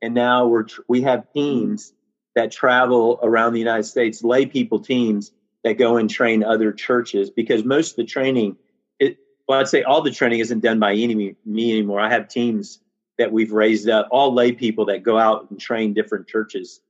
And 0.02 0.14
now 0.14 0.46
we're 0.46 0.66
we 0.86 1.02
have 1.02 1.32
teams 1.32 1.92
that 2.38 2.52
travel 2.52 3.18
around 3.24 3.52
the 3.52 3.58
United 3.58 3.82
States, 3.82 4.22
lay 4.22 4.46
people 4.46 4.78
teams 4.78 5.32
that 5.64 5.72
go 5.72 5.96
and 5.96 6.08
train 6.08 6.44
other 6.44 6.72
churches 6.72 7.30
because 7.30 7.64
most 7.64 7.90
of 7.90 7.96
the 7.96 8.04
training, 8.04 8.56
it, 9.00 9.18
well, 9.48 9.58
I'd 9.58 9.66
say 9.66 9.82
all 9.82 10.02
the 10.02 10.12
training 10.12 10.38
isn't 10.38 10.60
done 10.60 10.78
by 10.78 10.94
any 10.94 11.34
me 11.44 11.72
anymore. 11.72 11.98
I 11.98 12.10
have 12.10 12.28
teams 12.28 12.78
that 13.18 13.32
we've 13.32 13.50
raised 13.50 13.88
up, 13.88 14.06
all 14.12 14.32
lay 14.32 14.52
people 14.52 14.84
that 14.84 15.02
go 15.02 15.18
out 15.18 15.50
and 15.50 15.58
train 15.58 15.94
different 15.94 16.28
churches 16.28 16.80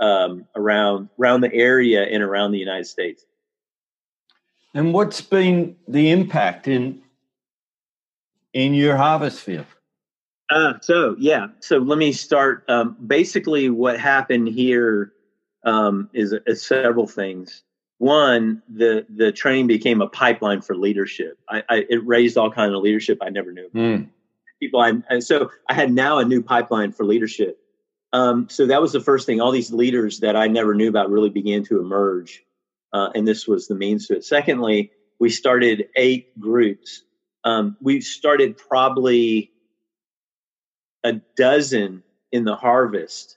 um, 0.00 0.46
around 0.56 1.10
around 1.20 1.42
the 1.42 1.52
area 1.52 2.04
and 2.04 2.22
around 2.22 2.52
the 2.52 2.58
United 2.58 2.86
States. 2.86 3.26
And 4.72 4.94
what's 4.94 5.20
been 5.20 5.76
the 5.86 6.12
impact 6.12 6.66
in 6.66 7.02
in 8.54 8.72
your 8.72 8.96
harvest 8.96 9.40
field? 9.40 9.66
Uh, 10.50 10.74
so 10.80 11.16
yeah, 11.18 11.48
so 11.60 11.78
let 11.78 11.98
me 11.98 12.12
start. 12.12 12.64
Um, 12.68 12.96
basically, 13.06 13.70
what 13.70 13.98
happened 13.98 14.48
here 14.48 15.12
um, 15.64 16.10
is, 16.12 16.34
is, 16.46 16.62
several 16.62 17.06
things. 17.06 17.62
One, 17.98 18.62
the 18.68 19.06
the 19.08 19.32
training 19.32 19.68
became 19.68 20.02
a 20.02 20.08
pipeline 20.08 20.60
for 20.60 20.76
leadership. 20.76 21.38
I, 21.48 21.62
I 21.68 21.86
it 21.88 22.06
raised 22.06 22.36
all 22.36 22.50
kind 22.50 22.74
of 22.74 22.82
leadership 22.82 23.18
I 23.22 23.30
never 23.30 23.52
knew. 23.52 23.70
Mm. 23.74 24.08
People, 24.60 24.80
I 24.80 25.18
so 25.20 25.50
I 25.68 25.74
had 25.74 25.90
now 25.90 26.18
a 26.18 26.24
new 26.24 26.42
pipeline 26.42 26.92
for 26.92 27.06
leadership. 27.06 27.58
Um, 28.12 28.48
so 28.50 28.66
that 28.66 28.82
was 28.82 28.92
the 28.92 29.00
first 29.00 29.26
thing. 29.26 29.40
All 29.40 29.50
these 29.50 29.72
leaders 29.72 30.20
that 30.20 30.36
I 30.36 30.46
never 30.46 30.74
knew 30.74 30.88
about 30.88 31.10
really 31.10 31.30
began 31.30 31.64
to 31.64 31.80
emerge, 31.80 32.44
uh, 32.92 33.10
and 33.14 33.26
this 33.26 33.48
was 33.48 33.66
the 33.66 33.74
means 33.74 34.06
to 34.08 34.16
it. 34.16 34.24
Secondly, 34.24 34.92
we 35.18 35.30
started 35.30 35.88
eight 35.96 36.38
groups. 36.38 37.02
Um, 37.44 37.76
we 37.80 38.00
started 38.02 38.56
probably 38.58 39.50
a 41.04 41.12
dozen 41.36 42.02
in 42.32 42.44
the 42.44 42.56
harvest, 42.56 43.36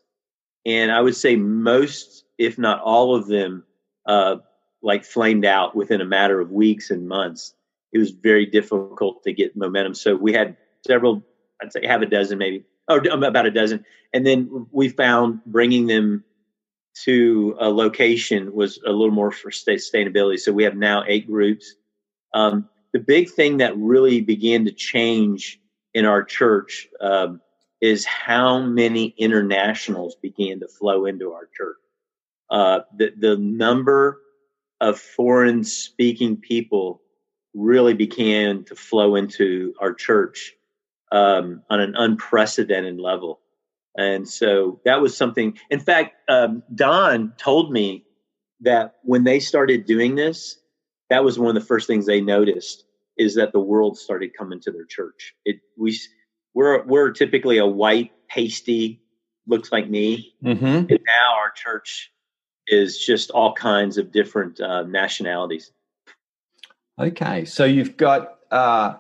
and 0.66 0.92
I 0.92 1.02
would 1.02 1.16
say 1.16 1.36
most, 1.36 2.26
if 2.38 2.58
not 2.58 2.82
all 2.82 3.16
of 3.16 3.28
them, 3.28 3.64
uh, 4.06 4.38
like 4.82 5.06
flamed 5.06 5.46
out 5.46 5.76
within 5.76 6.02
a 6.02 6.06
matter 6.06 6.40
of 6.40 6.52
weeks 6.52 6.90
and 6.90 7.08
months. 7.08 7.54
It 7.92 8.00
was 8.00 8.12
very 8.12 8.46
difficult 8.46 9.24
to 9.24 9.34
get 9.34 9.56
momentum. 9.56 9.94
So 9.94 10.16
we 10.16 10.34
had 10.34 10.58
several, 10.86 11.24
I'd 11.62 11.74
say 11.74 11.86
half 11.86 12.02
a 12.02 12.06
dozen 12.06 12.38
maybe 12.38 12.66
or 12.88 13.00
about 13.00 13.46
a 13.46 13.52
dozen. 13.52 13.86
And 14.14 14.26
then 14.26 14.68
we 14.72 14.90
found 14.90 15.42
bringing 15.46 15.88
them 15.88 16.24
to 17.04 17.56
a 17.60 17.70
location 17.70 18.54
was 18.54 18.80
a 18.86 18.92
little 18.92 19.14
more 19.14 19.32
for 19.32 19.52
sustainability. 19.52 20.40
So 20.40 20.52
we 20.52 20.64
have 20.64 20.76
now 20.76 21.04
eight 21.08 21.28
groups. 21.28 21.76
Um, 22.34 22.70
the 22.94 23.00
big 23.00 23.30
thing 23.30 23.58
that 23.58 23.78
really 23.78 24.22
began 24.22 24.66
to 24.66 24.72
change 24.72 25.60
in 25.94 26.06
our 26.06 26.24
church 26.24 26.88
um, 27.02 27.42
is 27.82 28.06
how 28.06 28.60
many 28.60 29.14
internationals 29.18 30.16
began 30.16 30.60
to 30.60 30.68
flow 30.68 31.06
into 31.06 31.34
our 31.34 31.48
church. 31.56 31.78
Uh, 32.50 32.80
the, 32.96 33.12
the 33.18 33.38
number 33.38 34.20
of 34.80 35.00
foreign 35.00 35.64
speaking 35.64 36.38
people 36.38 37.02
really 37.54 37.94
began 37.94 38.64
to 38.64 38.76
flow 38.76 39.16
into 39.16 39.74
our 39.80 39.94
church 39.94 40.54
um, 41.12 41.62
on 41.70 41.80
an 41.80 41.96
unprecedented 41.96 43.00
level. 43.00 43.40
And 43.98 44.28
so 44.28 44.80
that 44.86 45.02
was 45.02 45.18
something. 45.18 45.58
In 45.70 45.80
fact, 45.80 46.16
um, 46.30 46.62
Don 46.74 47.34
told 47.38 47.72
me 47.72 48.06
that 48.62 48.96
when 49.04 49.24
they 49.24 49.40
started 49.40 49.86
doing 49.86 50.16
this, 50.16 50.60
that 51.10 51.24
was 51.24 51.40
one 51.40 51.56
of 51.56 51.62
the 51.62 51.68
first 51.68 51.88
things 51.88 52.06
they 52.06 52.22
noticed 52.22 52.84
is 53.18 53.36
that 53.36 53.52
the 53.52 53.60
world 53.60 53.98
started 53.98 54.38
coming 54.38 54.60
to 54.62 54.72
their 54.72 54.86
church. 54.86 55.34
It 55.46 55.58
we 55.78 55.98
we're 56.58 56.84
we're 56.86 57.12
typically 57.12 57.60
a 57.60 57.68
white 57.68 58.12
pasty 58.28 59.00
looks 59.46 59.72
like 59.72 59.88
me, 59.88 60.34
mm-hmm. 60.44 60.66
and 60.66 60.90
now 60.90 61.36
our 61.40 61.52
church 61.52 62.12
is 62.68 62.98
just 62.98 63.30
all 63.30 63.54
kinds 63.54 64.00
of 64.00 64.12
different 64.12 64.60
uh, 64.60 64.82
nationalities. 64.84 65.72
Okay, 67.00 67.46
so 67.46 67.64
you've 67.64 67.96
got 67.96 68.40
uh, 68.50 68.96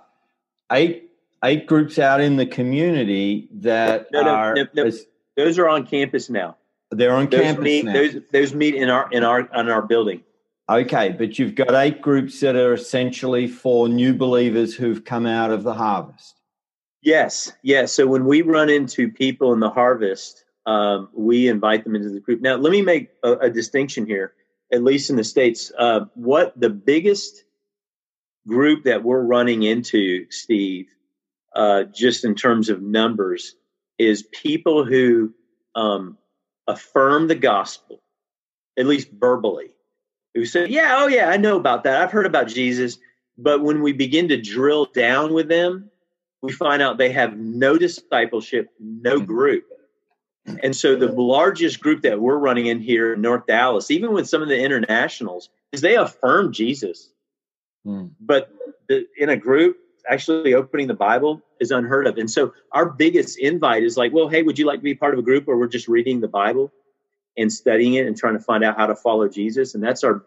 eight 0.71 1.09
eight 1.43 1.65
groups 1.65 1.97
out 1.97 2.21
in 2.21 2.35
the 2.35 2.45
community 2.45 3.49
that 3.51 4.05
no, 4.11 4.21
no, 4.21 4.29
are 4.29 4.55
no, 4.75 4.91
those 5.35 5.57
are 5.57 5.67
on 5.67 5.87
campus 5.87 6.29
now. 6.29 6.57
They're 6.91 7.15
on 7.15 7.27
those 7.27 7.41
campus 7.41 7.63
meet, 7.63 7.85
now. 7.85 7.93
Those, 7.93 8.15
those 8.31 8.53
meet 8.53 8.75
in 8.75 8.91
our 8.91 9.09
in 9.11 9.23
our 9.23 9.39
in 9.39 9.67
our 9.67 9.81
building. 9.81 10.21
Okay, 10.69 11.09
but 11.17 11.39
you've 11.39 11.55
got 11.55 11.73
eight 11.73 12.03
groups 12.03 12.39
that 12.41 12.55
are 12.55 12.73
essentially 12.73 13.47
for 13.47 13.89
new 13.89 14.13
believers 14.13 14.75
who've 14.75 15.03
come 15.03 15.25
out 15.25 15.49
of 15.49 15.63
the 15.63 15.73
harvest. 15.73 16.36
Yes, 17.01 17.53
yes. 17.63 17.93
So 17.93 18.07
when 18.07 18.25
we 18.25 18.41
run 18.41 18.69
into 18.69 19.11
people 19.11 19.53
in 19.53 19.59
the 19.59 19.69
harvest, 19.69 20.43
um, 20.65 21.09
we 21.13 21.47
invite 21.47 21.83
them 21.83 21.95
into 21.95 22.09
the 22.09 22.19
group. 22.19 22.41
Now, 22.41 22.55
let 22.55 22.71
me 22.71 22.81
make 22.81 23.09
a, 23.23 23.33
a 23.33 23.49
distinction 23.49 24.05
here, 24.05 24.33
at 24.73 24.83
least 24.83 25.09
in 25.09 25.15
the 25.15 25.23
states. 25.23 25.71
Uh, 25.77 26.01
what 26.15 26.59
the 26.59 26.69
biggest 26.69 27.43
group 28.47 28.85
that 28.85 29.03
we're 29.03 29.21
running 29.23 29.63
into, 29.63 30.25
Steve, 30.31 30.87
uh, 31.55 31.83
just 31.83 32.25
in 32.25 32.35
terms 32.35 32.69
of 32.69 32.81
numbers, 32.81 33.55
is 33.97 34.23
people 34.23 34.85
who 34.85 35.33
um, 35.75 36.17
affirm 36.67 37.27
the 37.27 37.35
gospel, 37.35 38.01
at 38.77 38.85
least 38.85 39.09
verbally, 39.11 39.71
who 40.33 40.45
say, 40.45 40.67
Yeah, 40.67 40.97
oh, 40.99 41.07
yeah, 41.07 41.29
I 41.29 41.37
know 41.37 41.57
about 41.57 41.83
that. 41.85 42.01
I've 42.01 42.11
heard 42.11 42.25
about 42.25 42.47
Jesus. 42.47 42.97
But 43.37 43.61
when 43.61 43.81
we 43.81 43.93
begin 43.93 44.29
to 44.29 44.41
drill 44.41 44.85
down 44.85 45.33
with 45.33 45.47
them, 45.47 45.91
we 46.41 46.51
find 46.51 46.81
out 46.81 46.97
they 46.97 47.11
have 47.11 47.37
no 47.37 47.77
discipleship, 47.77 48.69
no 48.79 49.17
mm-hmm. 49.17 49.25
group. 49.25 49.65
And 50.63 50.75
so 50.75 50.95
the 50.95 51.11
largest 51.11 51.81
group 51.81 52.03
that 52.03 52.21
we're 52.21 52.37
running 52.37 52.67
in 52.67 52.79
here 52.79 53.13
in 53.13 53.21
North 53.21 53.47
Dallas, 53.47 53.91
even 53.91 54.13
with 54.13 54.29
some 54.29 54.41
of 54.41 54.47
the 54.47 54.57
internationals, 54.57 55.49
is 55.73 55.81
they 55.81 55.95
affirm 55.95 56.53
Jesus. 56.53 57.11
Mm. 57.85 58.11
But 58.21 58.49
the, 58.87 59.05
in 59.17 59.29
a 59.29 59.35
group, 59.35 59.77
actually 60.09 60.53
opening 60.53 60.87
the 60.87 60.93
Bible 60.93 61.41
is 61.59 61.71
unheard 61.71 62.07
of. 62.07 62.17
And 62.17 62.31
so 62.31 62.53
our 62.71 62.85
biggest 62.89 63.37
invite 63.39 63.83
is 63.83 63.97
like, 63.97 64.13
well, 64.13 64.29
hey, 64.29 64.43
would 64.43 64.57
you 64.57 64.65
like 64.65 64.79
to 64.79 64.83
be 64.83 64.95
part 64.95 65.13
of 65.13 65.19
a 65.19 65.23
group 65.23 65.47
where 65.47 65.57
we're 65.57 65.67
just 65.67 65.89
reading 65.89 66.21
the 66.21 66.27
Bible 66.29 66.71
and 67.37 67.51
studying 67.51 67.95
it 67.95 68.07
and 68.07 68.15
trying 68.15 68.37
to 68.37 68.43
find 68.43 68.63
out 68.63 68.77
how 68.77 68.87
to 68.87 68.95
follow 68.95 69.27
Jesus? 69.27 69.75
And 69.75 69.83
that's 69.83 70.03
our 70.03 70.23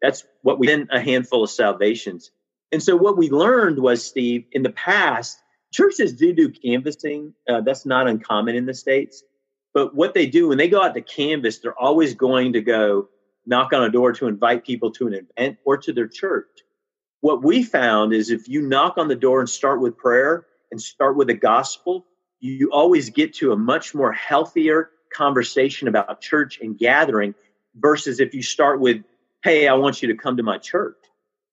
that's 0.00 0.24
what 0.42 0.58
we 0.58 0.66
then 0.66 0.88
a 0.90 1.00
handful 1.00 1.42
of 1.42 1.50
salvations. 1.50 2.30
And 2.70 2.82
so 2.82 2.96
what 2.96 3.18
we 3.18 3.30
learned 3.30 3.78
was, 3.78 4.04
Steve, 4.04 4.46
in 4.52 4.62
the 4.62 4.70
past, 4.70 5.38
churches 5.72 6.12
do 6.14 6.32
do 6.32 6.50
canvassing. 6.50 7.34
Uh, 7.48 7.60
that's 7.60 7.84
not 7.86 8.08
uncommon 8.08 8.56
in 8.56 8.66
the 8.66 8.74
states. 8.74 9.22
But 9.74 9.94
what 9.94 10.14
they 10.14 10.26
do 10.26 10.48
when 10.48 10.58
they 10.58 10.68
go 10.68 10.82
out 10.82 10.94
to 10.94 11.00
canvass, 11.00 11.58
they're 11.58 11.78
always 11.78 12.14
going 12.14 12.52
to 12.54 12.60
go, 12.60 13.08
knock 13.46 13.72
on 13.72 13.82
a 13.82 13.90
door 13.90 14.12
to 14.12 14.26
invite 14.28 14.64
people 14.64 14.90
to 14.92 15.06
an 15.06 15.14
event 15.14 15.58
or 15.64 15.76
to 15.78 15.92
their 15.92 16.08
church. 16.08 16.46
What 17.20 17.42
we 17.42 17.62
found 17.62 18.12
is 18.12 18.30
if 18.30 18.48
you 18.48 18.62
knock 18.62 18.98
on 18.98 19.08
the 19.08 19.14
door 19.14 19.40
and 19.40 19.48
start 19.48 19.80
with 19.80 19.96
prayer 19.96 20.46
and 20.70 20.80
start 20.80 21.16
with 21.16 21.28
the 21.28 21.34
gospel, 21.34 22.06
you 22.40 22.70
always 22.72 23.10
get 23.10 23.34
to 23.34 23.52
a 23.52 23.56
much 23.56 23.94
more 23.94 24.12
healthier 24.12 24.90
conversation 25.12 25.88
about 25.88 26.20
church 26.20 26.58
and 26.60 26.76
gathering 26.76 27.34
versus 27.76 28.20
if 28.20 28.34
you 28.34 28.42
start 28.42 28.80
with 28.80 29.02
hey, 29.42 29.68
I 29.68 29.74
want 29.74 30.02
you 30.02 30.08
to 30.08 30.14
come 30.14 30.36
to 30.36 30.42
my 30.42 30.58
church. 30.58 30.96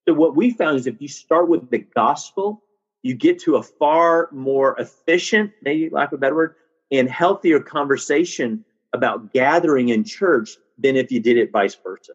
So 0.08 0.14
what 0.14 0.36
we 0.36 0.52
found 0.52 0.78
is 0.78 0.88
if 0.88 1.02
you 1.02 1.08
start 1.08 1.50
with 1.50 1.70
the 1.70 1.80
gospel, 1.80 2.64
you 3.04 3.14
get 3.14 3.40
to 3.42 3.56
a 3.56 3.64
far 3.64 4.30
more 4.32 4.80
efficient, 4.80 5.52
maybe 5.62 5.90
lack 5.90 6.12
of 6.12 6.18
a 6.18 6.22
better 6.22 6.36
word, 6.36 6.56
and 6.92 7.10
healthier 7.10 7.60
conversation 7.60 8.66
about 8.94 9.34
gathering 9.34 9.90
in 9.90 10.04
church 10.04 10.52
than 10.78 10.96
if 10.96 11.12
you 11.12 11.20
did 11.20 11.38
it 11.38 11.52
vice 11.52 11.76
versa. 11.76 12.14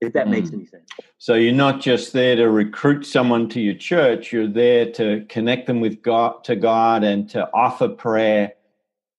If 0.00 0.12
that 0.12 0.28
mm. 0.28 0.30
makes 0.30 0.52
any 0.52 0.64
sense. 0.66 0.88
So 1.18 1.34
you're 1.34 1.52
not 1.52 1.80
just 1.80 2.12
there 2.12 2.36
to 2.36 2.48
recruit 2.48 3.04
someone 3.04 3.48
to 3.48 3.60
your 3.60 3.74
church, 3.74 4.32
you're 4.32 4.46
there 4.46 4.90
to 4.92 5.24
connect 5.28 5.66
them 5.66 5.80
with 5.80 6.02
God 6.02 6.44
to 6.44 6.54
God 6.54 7.02
and 7.02 7.28
to 7.30 7.50
offer 7.52 7.88
prayer. 7.88 8.52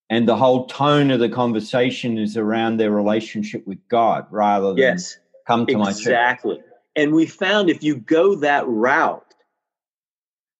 And 0.09 0.27
the 0.27 0.37
whole 0.37 0.65
tone 0.67 1.11
of 1.11 1.19
the 1.19 1.29
conversation 1.29 2.17
is 2.17 2.37
around 2.37 2.77
their 2.77 2.91
relationship 2.91 3.67
with 3.67 3.85
God 3.89 4.25
rather 4.31 4.69
than 4.69 4.77
yes, 4.77 5.18
come 5.49 5.65
to 5.65 5.71
exactly. 5.71 5.83
my 5.83 5.91
church. 5.91 5.99
Exactly. 5.99 6.59
And 6.95 7.13
we 7.13 7.25
found 7.25 7.69
if 7.69 7.83
you 7.83 7.95
go 7.95 8.35
that 8.35 8.67
route, 8.67 9.25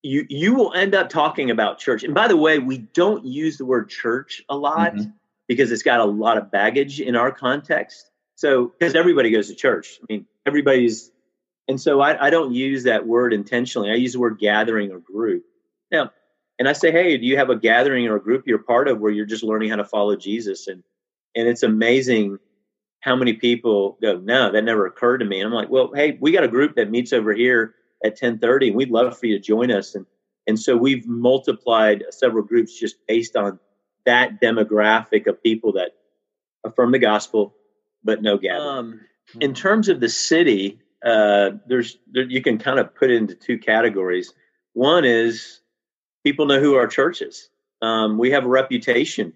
you 0.02 0.26
you 0.30 0.56
will 0.56 0.74
end 0.74 0.96
up 0.96 1.10
talking 1.10 1.52
about 1.52 1.80
church. 1.80 2.04
And 2.04 2.14
by 2.14 2.28
the 2.28 2.38
way, 2.38 2.60
we 2.60 2.78
don't 2.78 3.26
use 3.26 3.58
the 3.58 3.66
word 3.66 3.90
church 3.90 4.44
a 4.50 4.56
lot 4.56 4.94
mm-hmm. 4.94 5.10
because 5.48 5.72
it's 5.72 5.84
got 5.84 6.00
a 6.00 6.06
lot 6.06 6.38
of 6.38 6.52
baggage 6.52 7.02
in 7.02 7.16
our 7.16 7.32
context. 7.32 8.10
So 8.36 8.68
because 8.68 8.96
everybody 8.96 9.32
goes 9.32 9.50
to 9.50 9.56
church. 9.56 10.00
I 10.02 10.14
mean, 10.14 10.26
everybody's 10.46 11.12
and 11.68 11.80
so 11.80 12.00
I, 12.00 12.28
I 12.28 12.30
don't 12.30 12.54
use 12.54 12.84
that 12.84 13.06
word 13.06 13.34
intentionally. 13.34 13.92
I 13.92 13.96
use 13.96 14.14
the 14.14 14.20
word 14.20 14.40
gathering 14.40 14.92
or 14.92 15.00
group. 15.00 15.44
Now, 15.92 16.12
and 16.58 16.68
I 16.68 16.74
say, 16.74 16.92
hey, 16.92 17.18
do 17.18 17.26
you 17.26 17.38
have 17.38 17.50
a 17.50 17.56
gathering 17.56 18.08
or 18.08 18.16
a 18.16 18.22
group 18.22 18.48
you're 18.48 18.58
part 18.58 18.88
of 18.88 19.00
where 19.00 19.12
you're 19.12 19.26
just 19.26 19.44
learning 19.44 19.70
how 19.70 19.76
to 19.76 19.86
follow 19.86 20.16
Jesus? 20.16 20.68
And 20.68 20.84
and 21.36 21.48
it's 21.48 21.64
amazing 21.64 22.40
how 23.02 23.16
many 23.16 23.34
people 23.34 23.98
go, 24.02 24.18
no, 24.18 24.52
that 24.52 24.64
never 24.64 24.86
occurred 24.86 25.20
to 25.20 25.26
me. 25.26 25.40
And 25.40 25.48
I'm 25.48 25.54
like, 25.54 25.70
well, 25.70 25.92
hey, 25.94 26.18
we 26.20 26.32
got 26.32 26.44
a 26.44 26.50
group 26.50 26.76
that 26.76 26.92
meets 26.92 27.14
over 27.14 27.34
here 27.34 27.76
at 28.04 28.12
1030 28.12 28.68
and 28.68 28.78
we'd 28.78 28.92
love 28.92 29.18
for 29.18 29.26
you 29.26 29.38
to 29.38 29.44
join 29.44 29.72
us. 29.72 29.96
And, 29.96 30.06
and 30.48 30.60
so 30.60 30.76
we've 30.76 31.08
multiplied 31.08 32.04
several 32.10 32.44
groups 32.44 32.78
just 32.78 32.96
based 33.08 33.36
on 33.36 33.60
that 34.06 34.42
demographic 34.42 35.28
of 35.28 35.42
people 35.42 35.74
that 35.74 35.92
affirm 36.66 36.92
the 36.92 37.00
gospel, 37.00 37.56
but 38.04 38.22
no 38.22 38.38
gathering. 38.38 38.68
Um, 38.68 39.02
in 39.40 39.54
terms 39.54 39.88
of 39.88 40.00
the 40.00 40.10
city, 40.10 40.80
uh, 41.06 41.52
there's, 41.68 41.98
there, 42.12 42.24
you 42.24 42.42
can 42.42 42.58
kind 42.58 42.80
of 42.80 42.94
put 42.96 43.12
it 43.12 43.16
into 43.16 43.36
two 43.36 43.58
categories. 43.58 44.34
One 44.74 45.06
is 45.06 45.62
people 46.24 46.48
know 46.48 46.60
who 46.60 46.76
our 46.76 46.88
church 46.88 47.22
is. 47.22 47.50
Um, 47.82 48.18
we 48.18 48.32
have 48.32 48.44
a 48.44 48.50
reputation. 48.50 49.34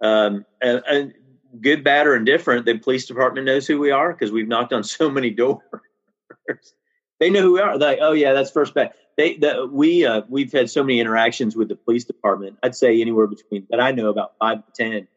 Um, 0.00 0.44
and, 0.60 0.82
and 0.88 1.14
good, 1.60 1.84
bad, 1.84 2.06
or 2.06 2.16
indifferent, 2.16 2.66
the 2.66 2.78
police 2.78 3.06
department 3.06 3.46
knows 3.46 3.66
who 3.66 3.78
we 3.78 3.90
are 3.90 4.12
because 4.12 4.32
we've 4.32 4.48
knocked 4.48 4.72
on 4.72 4.84
so 4.84 5.10
many 5.10 5.30
doors. 5.30 5.62
they 7.20 7.30
know 7.30 7.42
who 7.42 7.52
we 7.54 7.60
are. 7.60 7.78
They're 7.78 7.90
like, 7.90 7.98
oh 8.00 8.12
yeah, 8.12 8.32
that's 8.32 8.50
first 8.50 8.74
back. 8.74 8.94
They, 9.16 9.36
the, 9.36 9.68
we, 9.70 10.06
uh, 10.06 10.22
we've 10.28 10.52
had 10.52 10.70
so 10.70 10.82
many 10.82 11.00
interactions 11.00 11.56
with 11.56 11.68
the 11.68 11.76
police 11.76 12.04
department. 12.04 12.58
I'd 12.62 12.76
say 12.76 13.00
anywhere 13.00 13.26
between 13.26 13.66
that 13.70 13.80
I 13.80 13.92
know 13.92 14.08
about 14.08 14.34
five 14.38 14.64
to 14.64 14.72
ten, 14.72 15.08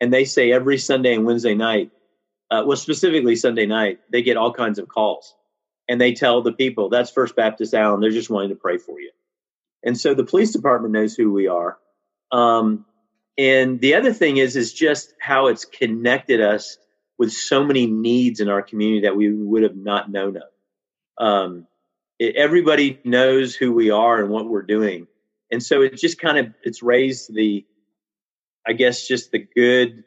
and 0.00 0.12
they 0.12 0.24
say 0.24 0.52
every 0.52 0.78
Sunday 0.78 1.14
and 1.14 1.24
Wednesday 1.24 1.54
night, 1.54 1.92
uh, 2.50 2.64
well, 2.66 2.76
specifically 2.76 3.36
Sunday 3.36 3.66
night, 3.66 4.00
they 4.10 4.22
get 4.22 4.36
all 4.36 4.52
kinds 4.52 4.78
of 4.78 4.88
calls, 4.88 5.34
and 5.88 6.00
they 6.00 6.12
tell 6.12 6.42
the 6.42 6.52
people 6.52 6.88
that's 6.88 7.10
First 7.10 7.36
Baptist 7.36 7.74
Allen. 7.74 8.00
They're 8.00 8.10
just 8.10 8.30
wanting 8.30 8.50
to 8.50 8.56
pray 8.56 8.78
for 8.78 9.00
you, 9.00 9.12
and 9.84 9.98
so 9.98 10.14
the 10.14 10.24
police 10.24 10.52
department 10.52 10.92
knows 10.92 11.14
who 11.14 11.32
we 11.32 11.46
are. 11.46 11.78
Um, 12.32 12.84
and 13.36 13.80
the 13.80 13.94
other 13.94 14.12
thing 14.12 14.36
is, 14.36 14.56
is 14.56 14.72
just 14.72 15.12
how 15.20 15.48
it's 15.48 15.64
connected 15.64 16.40
us 16.40 16.78
with 17.18 17.32
so 17.32 17.64
many 17.64 17.86
needs 17.86 18.40
in 18.40 18.48
our 18.48 18.62
community 18.62 19.02
that 19.02 19.16
we 19.16 19.32
would 19.32 19.62
have 19.62 19.76
not 19.76 20.10
known 20.10 20.36
of. 20.36 20.42
Um, 21.18 21.66
it, 22.18 22.36
everybody 22.36 23.00
knows 23.04 23.54
who 23.54 23.72
we 23.72 23.90
are 23.90 24.20
and 24.20 24.30
what 24.30 24.48
we're 24.48 24.62
doing, 24.62 25.06
and 25.50 25.62
so 25.62 25.82
it 25.82 25.96
just 25.96 26.20
kind 26.20 26.38
of 26.38 26.54
it's 26.62 26.82
raised 26.82 27.34
the, 27.34 27.64
I 28.66 28.72
guess, 28.72 29.06
just 29.06 29.32
the 29.32 29.38
good 29.38 30.04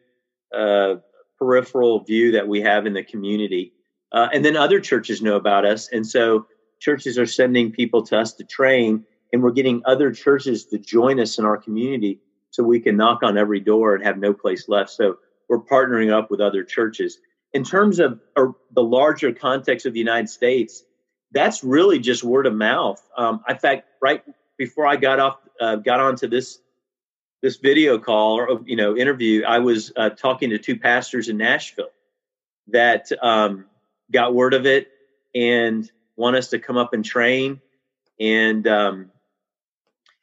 uh, 0.53 0.95
peripheral 1.37 2.03
view 2.03 2.31
that 2.33 2.47
we 2.47 2.61
have 2.61 2.85
in 2.85 2.93
the 2.93 3.03
community, 3.03 3.73
uh, 4.11 4.29
and 4.33 4.43
then 4.43 4.55
other 4.55 4.79
churches 4.79 5.21
know 5.21 5.35
about 5.35 5.65
us, 5.65 5.89
and 5.91 6.07
so 6.07 6.47
churches 6.79 7.17
are 7.17 7.25
sending 7.25 7.71
people 7.71 8.03
to 8.03 8.17
us 8.17 8.33
to 8.33 8.45
train, 8.45 9.05
and 9.33 9.43
we're 9.43 9.51
getting 9.51 9.81
other 9.85 10.11
churches 10.11 10.65
to 10.67 10.77
join 10.77 11.19
us 11.19 11.37
in 11.37 11.45
our 11.45 11.57
community 11.57 12.21
so 12.57 12.63
we 12.63 12.79
can 12.79 12.97
knock 12.97 13.21
on 13.21 13.37
every 13.37 13.59
door 13.59 13.93
and 13.93 14.03
have 14.03 14.17
no 14.17 14.33
place 14.33 14.67
left. 14.67 14.89
So 14.89 15.19
we're 15.47 15.61
partnering 15.61 16.11
up 16.11 16.31
with 16.31 16.41
other 16.41 16.63
churches. 16.63 17.19
In 17.53 17.63
terms 17.63 17.99
of 17.99 18.19
the 18.35 18.83
larger 18.83 19.31
context 19.31 19.85
of 19.85 19.93
the 19.93 19.99
United 19.99 20.27
States, 20.27 20.83
that's 21.31 21.63
really 21.63 21.99
just 21.99 22.23
word 22.23 22.47
of 22.47 22.55
mouth. 22.55 22.99
Um, 23.15 23.43
in 23.47 23.57
fact, 23.57 23.87
right 24.01 24.23
before 24.57 24.87
I 24.87 24.95
got 24.95 25.19
off, 25.19 25.37
uh, 25.61 25.75
got 25.75 25.99
onto 25.99 26.27
this 26.27 26.59
this 27.43 27.57
video 27.57 27.99
call 27.99 28.39
or 28.39 28.59
you 28.65 28.75
know 28.75 28.97
interview, 28.97 29.43
I 29.43 29.59
was 29.59 29.93
uh, 29.95 30.09
talking 30.09 30.49
to 30.49 30.57
two 30.57 30.79
pastors 30.79 31.29
in 31.29 31.37
Nashville 31.37 31.91
that 32.69 33.11
um, 33.21 33.65
got 34.11 34.33
word 34.33 34.55
of 34.55 34.65
it 34.65 34.87
and 35.35 35.89
want 36.15 36.35
us 36.35 36.49
to 36.49 36.59
come 36.59 36.75
up 36.75 36.95
and 36.95 37.05
train. 37.05 37.61
And 38.19 38.67
um, 38.67 39.11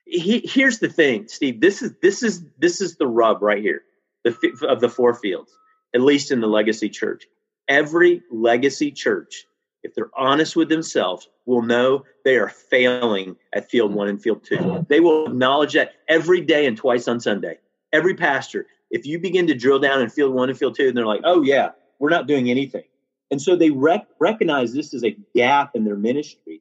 he, 0.07 0.43
here's 0.45 0.79
the 0.79 0.89
thing, 0.89 1.29
Steve. 1.29 1.61
This 1.61 1.83
is 1.83 1.93
this 2.03 2.23
is 2.23 2.45
this 2.59 2.81
is 2.81 2.97
the 2.97 3.07
rub 3.07 3.43
right 3.43 3.63
here, 3.63 3.83
the 4.23 4.37
of 4.69 4.81
the 4.81 4.89
four 4.89 5.15
fields, 5.15 5.57
at 5.95 6.01
least 6.01 6.31
in 6.31 6.41
the 6.41 6.47
legacy 6.47 6.89
church. 6.89 7.27
Every 7.69 8.23
legacy 8.31 8.91
church, 8.91 9.47
if 9.83 9.95
they're 9.95 10.11
honest 10.17 10.57
with 10.57 10.69
themselves, 10.69 11.29
will 11.47 11.63
know 11.63 12.05
they 12.25 12.37
are 12.37 12.51
failing 12.51 13.37
at 13.55 13.71
field 13.71 13.95
one 13.95 14.09
and 14.09 14.21
field 14.21 14.45
two. 14.45 14.85
They 14.89 15.01
will 15.01 15.27
acknowledge 15.27 15.73
that 15.73 15.93
every 16.09 16.43
day 16.43 16.67
and 16.67 16.77
twice 16.77 17.09
on 17.09 17.21
Sunday. 17.21 17.59
Every 17.93 18.15
pastor, 18.15 18.67
if 18.91 19.07
you 19.07 19.19
begin 19.19 19.47
to 19.47 19.55
drill 19.55 19.79
down 19.79 20.03
in 20.03 20.11
field 20.11 20.35
one 20.35 20.51
and 20.51 20.59
field 20.59 20.75
two, 20.75 20.89
and 20.89 20.97
they're 20.97 21.07
like, 21.07 21.23
"Oh 21.25 21.43
yeah, 21.43 21.71
we're 21.99 22.11
not 22.11 22.27
doing 22.27 22.51
anything," 22.51 22.85
and 23.31 23.41
so 23.41 23.57
they 23.57 23.71
rec- 23.71 24.09
recognize 24.21 24.75
this 24.75 24.93
is 24.93 25.03
a 25.03 25.17
gap 25.35 25.71
in 25.75 25.85
their 25.85 25.97
ministry 25.97 26.61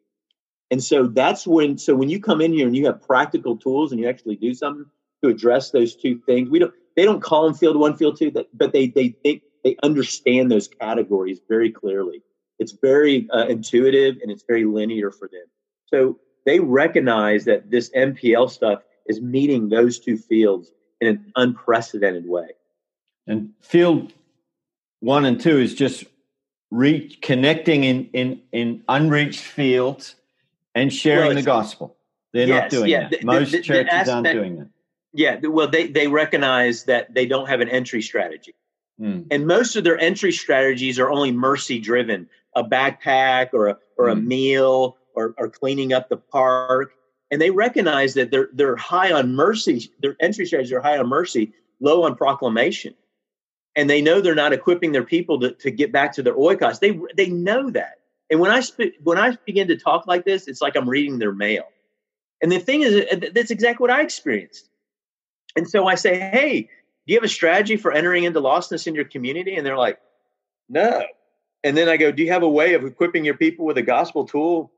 and 0.74 0.84
so 0.84 1.06
that's 1.06 1.46
when, 1.46 1.78
so 1.78 1.94
when 1.94 2.10
you 2.10 2.20
come 2.20 2.42
in 2.42 2.52
here 2.52 2.66
and 2.66 2.76
you 2.76 2.88
have 2.88 3.00
practical 3.00 3.56
tools 3.56 3.92
and 3.92 4.02
you 4.02 4.10
actually 4.10 4.38
do 4.38 4.56
something 4.56 4.88
to 5.24 5.30
address 5.30 5.70
those 5.70 5.96
two 5.96 6.18
things, 6.26 6.50
we 6.50 6.58
don't, 6.58 6.74
they 6.96 7.06
don't 7.06 7.22
call 7.22 7.44
them 7.44 7.54
field 7.54 7.78
one, 7.78 7.96
field 7.96 8.18
two, 8.18 8.32
but 8.32 8.74
they, 8.74 8.88
they 8.88 9.10
think 9.10 9.44
they 9.64 9.76
understand 9.84 10.52
those 10.52 10.68
categories 10.68 11.40
very 11.48 11.72
clearly. 11.72 12.24
It's 12.58 12.72
very 12.72 13.30
uh, 13.30 13.46
intuitive 13.46 14.16
and 14.24 14.32
it's 14.32 14.46
very 14.48 14.66
linear 14.66 15.12
for 15.12 15.28
them. 15.28 15.46
So 15.86 16.18
they 16.44 16.60
recognize 16.60 17.46
that 17.46 17.70
this 17.70 17.92
NPL 17.92 18.50
stuff 18.50 18.82
is 19.06 19.22
meeting 19.22 19.70
those 19.70 20.00
two 20.00 20.18
fields 20.18 20.72
in 21.02 21.08
an 21.08 21.32
unprecedented 21.36 22.28
way. 22.28 22.48
And 23.28 23.52
field 23.62 24.12
one 25.02 25.26
and 25.26 25.40
two 25.40 25.60
is 25.60 25.76
just 25.76 26.06
reconnecting 26.74 27.84
in, 27.84 28.10
in, 28.14 28.42
in 28.52 28.84
unreached 28.88 29.42
fields 29.42 30.16
and 30.76 30.94
sharing 30.94 31.28
well, 31.28 31.36
the 31.36 31.42
gospel. 31.42 31.98
They're 32.34 32.48
yes, 32.48 32.64
not 32.64 32.72
doing 32.72 32.90
yeah, 32.90 33.10
that. 33.10 33.24
Most 33.24 33.52
the, 33.52 33.58
the, 33.58 33.64
churches 33.64 33.86
the 33.86 33.94
aspect, 33.94 34.10
aren't 34.10 34.28
doing 34.28 34.56
that. 34.58 34.70
Yeah, 35.14 35.40
well, 35.44 35.68
they 35.68 35.88
they 35.88 36.08
recognize 36.08 36.86
that 36.86 37.14
they 37.14 37.28
don't 37.28 37.48
have 37.48 37.62
an 37.62 37.70
entry 37.70 38.02
strategy, 38.02 38.56
mm. 39.00 39.28
and 39.30 39.46
most 39.46 39.76
of 39.76 39.84
their 39.84 40.00
entry 40.00 40.32
strategies 40.32 40.98
are 40.98 41.12
only 41.12 41.32
mercy 41.32 41.80
driven, 41.80 42.28
a 42.56 42.64
backpack 42.64 43.50
or 43.54 43.68
a 43.68 43.78
or 43.98 44.10
a 44.10 44.16
mm. 44.16 44.26
meal 44.26 44.98
or, 45.16 45.36
or 45.38 45.50
cleaning 45.50 45.94
up 45.94 46.10
the 46.10 46.18
park, 46.18 46.94
and 47.30 47.40
they 47.40 47.52
recognize 47.52 48.16
that 48.16 48.32
they're 48.32 48.50
they're 48.54 48.76
high 48.76 49.12
on 49.12 49.36
mercy. 49.36 49.92
Their 50.00 50.16
entry 50.20 50.46
strategies 50.46 50.74
are 50.74 50.82
high 50.82 50.98
on 50.98 51.08
mercy, 51.08 51.54
low 51.80 52.04
on 52.04 52.16
proclamation, 52.16 52.96
and 53.76 53.90
they 53.90 54.02
know 54.02 54.22
they're 54.22 54.36
not 54.36 54.54
equipping 54.54 54.92
their 54.92 55.04
people 55.04 55.40
to, 55.42 55.52
to 55.52 55.72
get 55.72 55.92
back 55.92 56.14
to 56.14 56.24
their 56.24 56.36
oikos. 56.36 56.80
They 56.80 57.00
they 57.16 57.30
know 57.30 57.70
that, 57.72 58.00
and 58.34 58.39
when 58.39 58.50
I 58.50 58.62
sp- 58.65 58.98
when 59.04 59.19
I 59.19 59.38
begin 59.46 59.67
to 59.67 59.78
talk 59.78 60.08
like 60.08 60.26
this, 60.26 60.48
it's 60.48 60.60
like 60.60 60.76
I'm 60.76 60.89
reading 60.89 61.19
their 61.19 61.32
mail. 61.32 61.65
And 62.41 62.52
the 62.52 62.58
thing 62.58 62.82
is, 62.82 63.06
uh, 63.12 63.30
that's 63.32 63.52
exactly 63.52 63.84
what 63.84 63.91
I 63.91 64.02
experienced. 64.02 64.72
And 65.56 65.69
so 65.69 65.86
I 65.86 65.93
say, 65.93 66.17
"Hey, 66.17 66.62
do 66.62 67.13
you 67.13 67.15
have 67.15 67.24
a 67.24 67.30
strategy 67.30 67.78
for 67.78 67.91
entering 67.91 68.24
into 68.24 68.41
lostness 68.41 68.88
in 68.88 68.96
your 68.96 69.06
community?" 69.06 69.56
And 69.56 69.63
they're 69.63 69.78
like, 69.78 70.00
"No." 70.67 71.06
And 71.63 71.78
then 71.78 71.88
I 71.88 71.96
go, 71.96 72.12
"Do 72.12 72.24
you 72.24 72.32
have 72.32 72.41
a 72.41 72.50
way 72.50 72.74
of 72.74 72.84
equipping 72.84 73.24
your 73.24 73.38
people 73.38 73.65
with 73.65 73.78
a 73.78 73.84
gospel 73.84 74.26
tool?" 74.26 74.72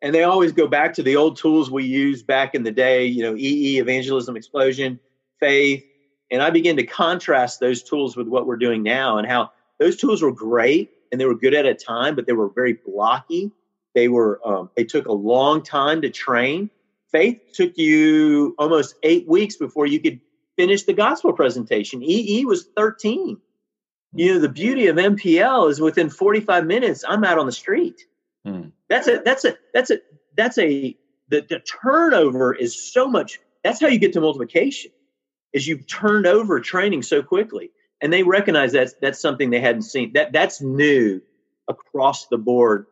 And 0.00 0.14
they 0.14 0.22
always 0.22 0.52
go 0.52 0.68
back 0.68 0.94
to 0.94 1.02
the 1.02 1.16
old 1.16 1.36
tools 1.36 1.72
we 1.72 1.82
used 1.82 2.24
back 2.24 2.54
in 2.54 2.62
the 2.62 2.70
day, 2.70 3.04
you 3.04 3.24
know, 3.24 3.34
EE, 3.36 3.80
evangelism, 3.80 4.36
explosion, 4.36 5.00
faith. 5.40 5.84
And 6.30 6.40
I 6.40 6.50
begin 6.50 6.76
to 6.76 6.86
contrast 6.86 7.58
those 7.58 7.82
tools 7.82 8.16
with 8.16 8.28
what 8.28 8.46
we're 8.46 8.56
doing 8.58 8.84
now 8.84 9.18
and 9.18 9.26
how 9.26 9.50
those 9.80 9.96
tools 9.96 10.22
were 10.22 10.30
great 10.30 10.92
and 11.12 11.20
they 11.20 11.26
were 11.26 11.36
good 11.36 11.54
at 11.54 11.66
a 11.66 11.74
time, 11.74 12.16
but 12.16 12.26
they 12.26 12.32
were 12.32 12.48
very 12.48 12.72
blocky. 12.72 13.52
They 13.94 14.08
were 14.08 14.40
um, 14.44 14.70
they 14.74 14.84
took 14.84 15.06
a 15.06 15.12
long 15.12 15.62
time 15.62 16.00
to 16.02 16.10
train. 16.10 16.70
Faith 17.12 17.40
took 17.52 17.76
you 17.76 18.54
almost 18.58 18.94
eight 19.02 19.28
weeks 19.28 19.56
before 19.56 19.86
you 19.86 20.00
could 20.00 20.18
finish 20.56 20.84
the 20.84 20.94
gospel 20.94 21.34
presentation. 21.34 22.02
EE 22.02 22.46
was 22.46 22.68
13. 22.74 23.38
You 24.14 24.34
know, 24.34 24.40
the 24.40 24.48
beauty 24.48 24.86
of 24.86 24.96
NPL 24.96 25.70
is 25.70 25.80
within 25.80 26.08
45 26.10 26.66
minutes, 26.66 27.04
I'm 27.06 27.24
out 27.24 27.38
on 27.38 27.46
the 27.46 27.52
street. 27.52 28.06
Hmm. 28.44 28.68
That's 28.88 29.08
a 29.08 29.22
that's 29.24 29.44
a 29.44 29.56
that's 29.72 29.90
a 29.90 29.98
that's 30.36 30.58
a 30.58 30.96
the, 31.28 31.46
the 31.48 31.60
turnover 31.60 32.54
is 32.54 32.92
so 32.92 33.08
much. 33.08 33.40
That's 33.62 33.80
how 33.80 33.88
you 33.88 33.98
get 33.98 34.12
to 34.14 34.20
multiplication. 34.20 34.90
Is 35.52 35.66
you've 35.66 35.86
turned 35.86 36.26
over 36.26 36.60
training 36.60 37.02
so 37.02 37.22
quickly, 37.22 37.70
and 38.02 38.12
they 38.12 38.24
recognize 38.24 38.72
that 38.72 39.00
that's 39.00 39.20
something 39.20 39.48
they 39.50 39.60
hadn't 39.60 39.82
seen. 39.82 40.12
That 40.12 40.32
that's 40.32 40.60
new 40.60 41.22
across 41.68 42.26
the 42.26 42.36
board 42.36 42.86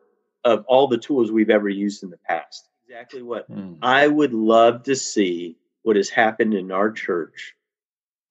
of 0.45 0.65
all 0.67 0.87
the 0.87 0.97
tools 0.97 1.31
we've 1.31 1.49
ever 1.49 1.69
used 1.69 2.01
in 2.01 2.09
the 2.09 2.17
past. 2.17 2.69
Exactly 2.87 3.21
what 3.21 3.45
hmm. 3.45 3.73
I 3.81 4.07
would 4.07 4.33
love 4.33 4.83
to 4.83 4.95
see 4.95 5.57
what 5.83 5.97
has 5.97 6.09
happened 6.09 6.53
in 6.53 6.71
our 6.71 6.91
church 6.91 7.53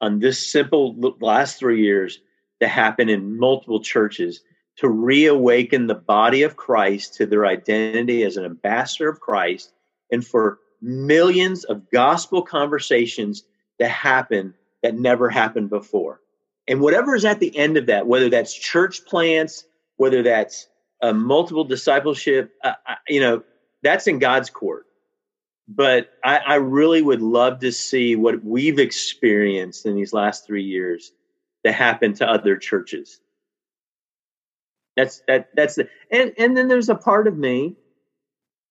on 0.01 0.19
this 0.19 0.51
simple 0.51 0.97
last 1.21 1.59
three 1.59 1.83
years 1.83 2.21
to 2.61 2.69
happen 2.69 3.09
in 3.09 3.39
multiple 3.39 3.81
churches 3.81 4.41
to 4.77 4.89
reawaken 4.89 5.87
the 5.87 5.95
body 5.95 6.43
of 6.43 6.57
Christ 6.57 7.15
to 7.15 7.27
their 7.27 7.47
identity 7.47 8.23
as 8.23 8.39
an 8.39 8.45
ambassador 8.47 9.11
of 9.11 9.21
Christ 9.21 9.73
and 10.11 10.27
for 10.27 10.59
millions 10.81 11.65
of 11.65 11.91
gospel 11.91 12.41
conversations 12.41 13.45
to 13.79 13.89
happen 13.89 14.55
that 14.83 14.95
never 14.95 15.29
happened 15.29 15.69
before. 15.69 16.21
And 16.71 16.81
whatever 16.81 17.17
is 17.17 17.25
at 17.25 17.41
the 17.41 17.55
end 17.59 17.77
of 17.77 17.87
that, 17.87 18.07
whether 18.07 18.31
that's 18.31 18.55
church 18.55 19.05
plants, 19.05 19.65
whether 19.97 20.23
that's 20.23 20.69
uh, 21.03 21.13
multiple 21.13 21.65
discipleship, 21.65 22.53
uh, 22.63 22.75
you 23.09 23.21
know, 23.21 23.43
that's 23.83 24.07
in 24.07 24.21
God's 24.21 24.51
court. 24.51 24.87
But 25.67 26.11
I, 26.25 26.37
I 26.39 26.55
really 26.55 27.03
would 27.03 27.23
love 27.23 27.59
to 27.61 27.73
see 27.73 28.15
what 28.15 28.45
we've 28.45 28.79
experienced 28.79 29.85
in 29.85 29.97
these 29.97 30.13
last 30.13 30.47
three 30.47 30.63
years 30.63 31.11
to 31.67 31.73
happen 31.73 32.15
to 32.15 32.31
other 32.31 32.57
churches. 32.57 33.21
That's 34.97 35.23
that 35.27 35.49
that's 35.57 35.75
the 35.75 35.89
and 36.11 36.33
and 36.39 36.57
then 36.57 36.69
there's 36.69 36.89
a 36.89 36.95
part 36.95 37.27
of 37.27 37.37
me, 37.37 37.75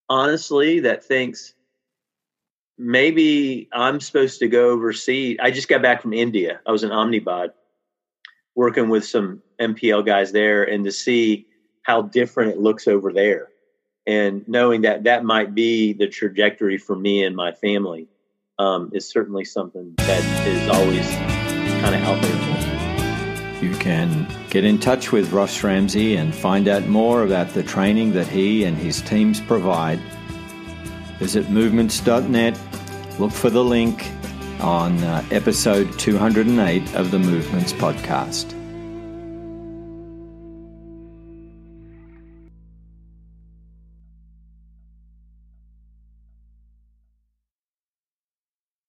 honestly, 0.08 0.82
that 0.82 1.04
thinks 1.04 1.54
maybe 2.78 3.68
I'm 3.74 4.00
supposed 4.00 4.40
to 4.40 4.48
go 4.48 4.70
overseas. 4.70 5.38
I 5.42 5.52
just 5.52 5.68
got 5.68 5.82
back 5.82 6.02
from 6.02 6.14
India. 6.14 6.62
I 6.66 6.72
was 6.72 6.84
in 6.84 6.92
Ahmedabad 6.92 7.52
working 8.60 8.90
with 8.90 9.06
some 9.06 9.42
NPL 9.62 10.06
guys 10.06 10.34
there 10.34 10.66
and 10.66 10.84
to 10.84 10.92
see 10.92 11.48
how 11.84 12.02
different 12.02 12.52
it 12.52 12.58
looks 12.60 12.90
over 12.90 13.14
there 13.14 13.48
and 14.06 14.46
knowing 14.50 14.82
that 14.82 15.06
that 15.06 15.24
might 15.24 15.56
be 15.56 15.94
the 15.94 16.08
trajectory 16.08 16.78
for 16.78 16.94
me 16.94 17.24
and 17.24 17.38
my 17.38 17.54
family 17.54 18.10
um, 18.58 18.92
is 18.94 19.10
certainly 19.10 19.46
something 19.46 19.94
that 20.00 20.46
is 20.46 20.70
always 20.76 21.10
kind 21.82 21.96
of 21.96 22.02
out 22.02 22.22
there 22.22 23.64
You 23.64 23.74
can 23.78 24.28
get 24.50 24.66
in 24.66 24.78
touch 24.78 25.14
with 25.14 25.32
Ross 25.32 25.64
Ramsey 25.64 26.18
and 26.18 26.36
find 26.36 26.68
out 26.68 26.86
more 26.86 27.24
about 27.24 27.54
the 27.54 27.64
training 27.64 28.12
that 28.12 28.28
he 28.28 28.66
and 28.66 28.76
his 28.76 29.02
teams 29.04 29.40
provide. 29.40 30.02
Visit 31.18 31.50
movements.net, 31.50 32.60
look 33.20 33.32
for 33.32 33.50
the 33.50 33.64
link 33.64 34.12
on 34.62 34.98
uh, 35.04 35.24
episode 35.32 35.98
208 36.00 36.96
of 36.96 37.12
the 37.12 37.20
Movements 37.20 37.74
podcast. 37.74 38.59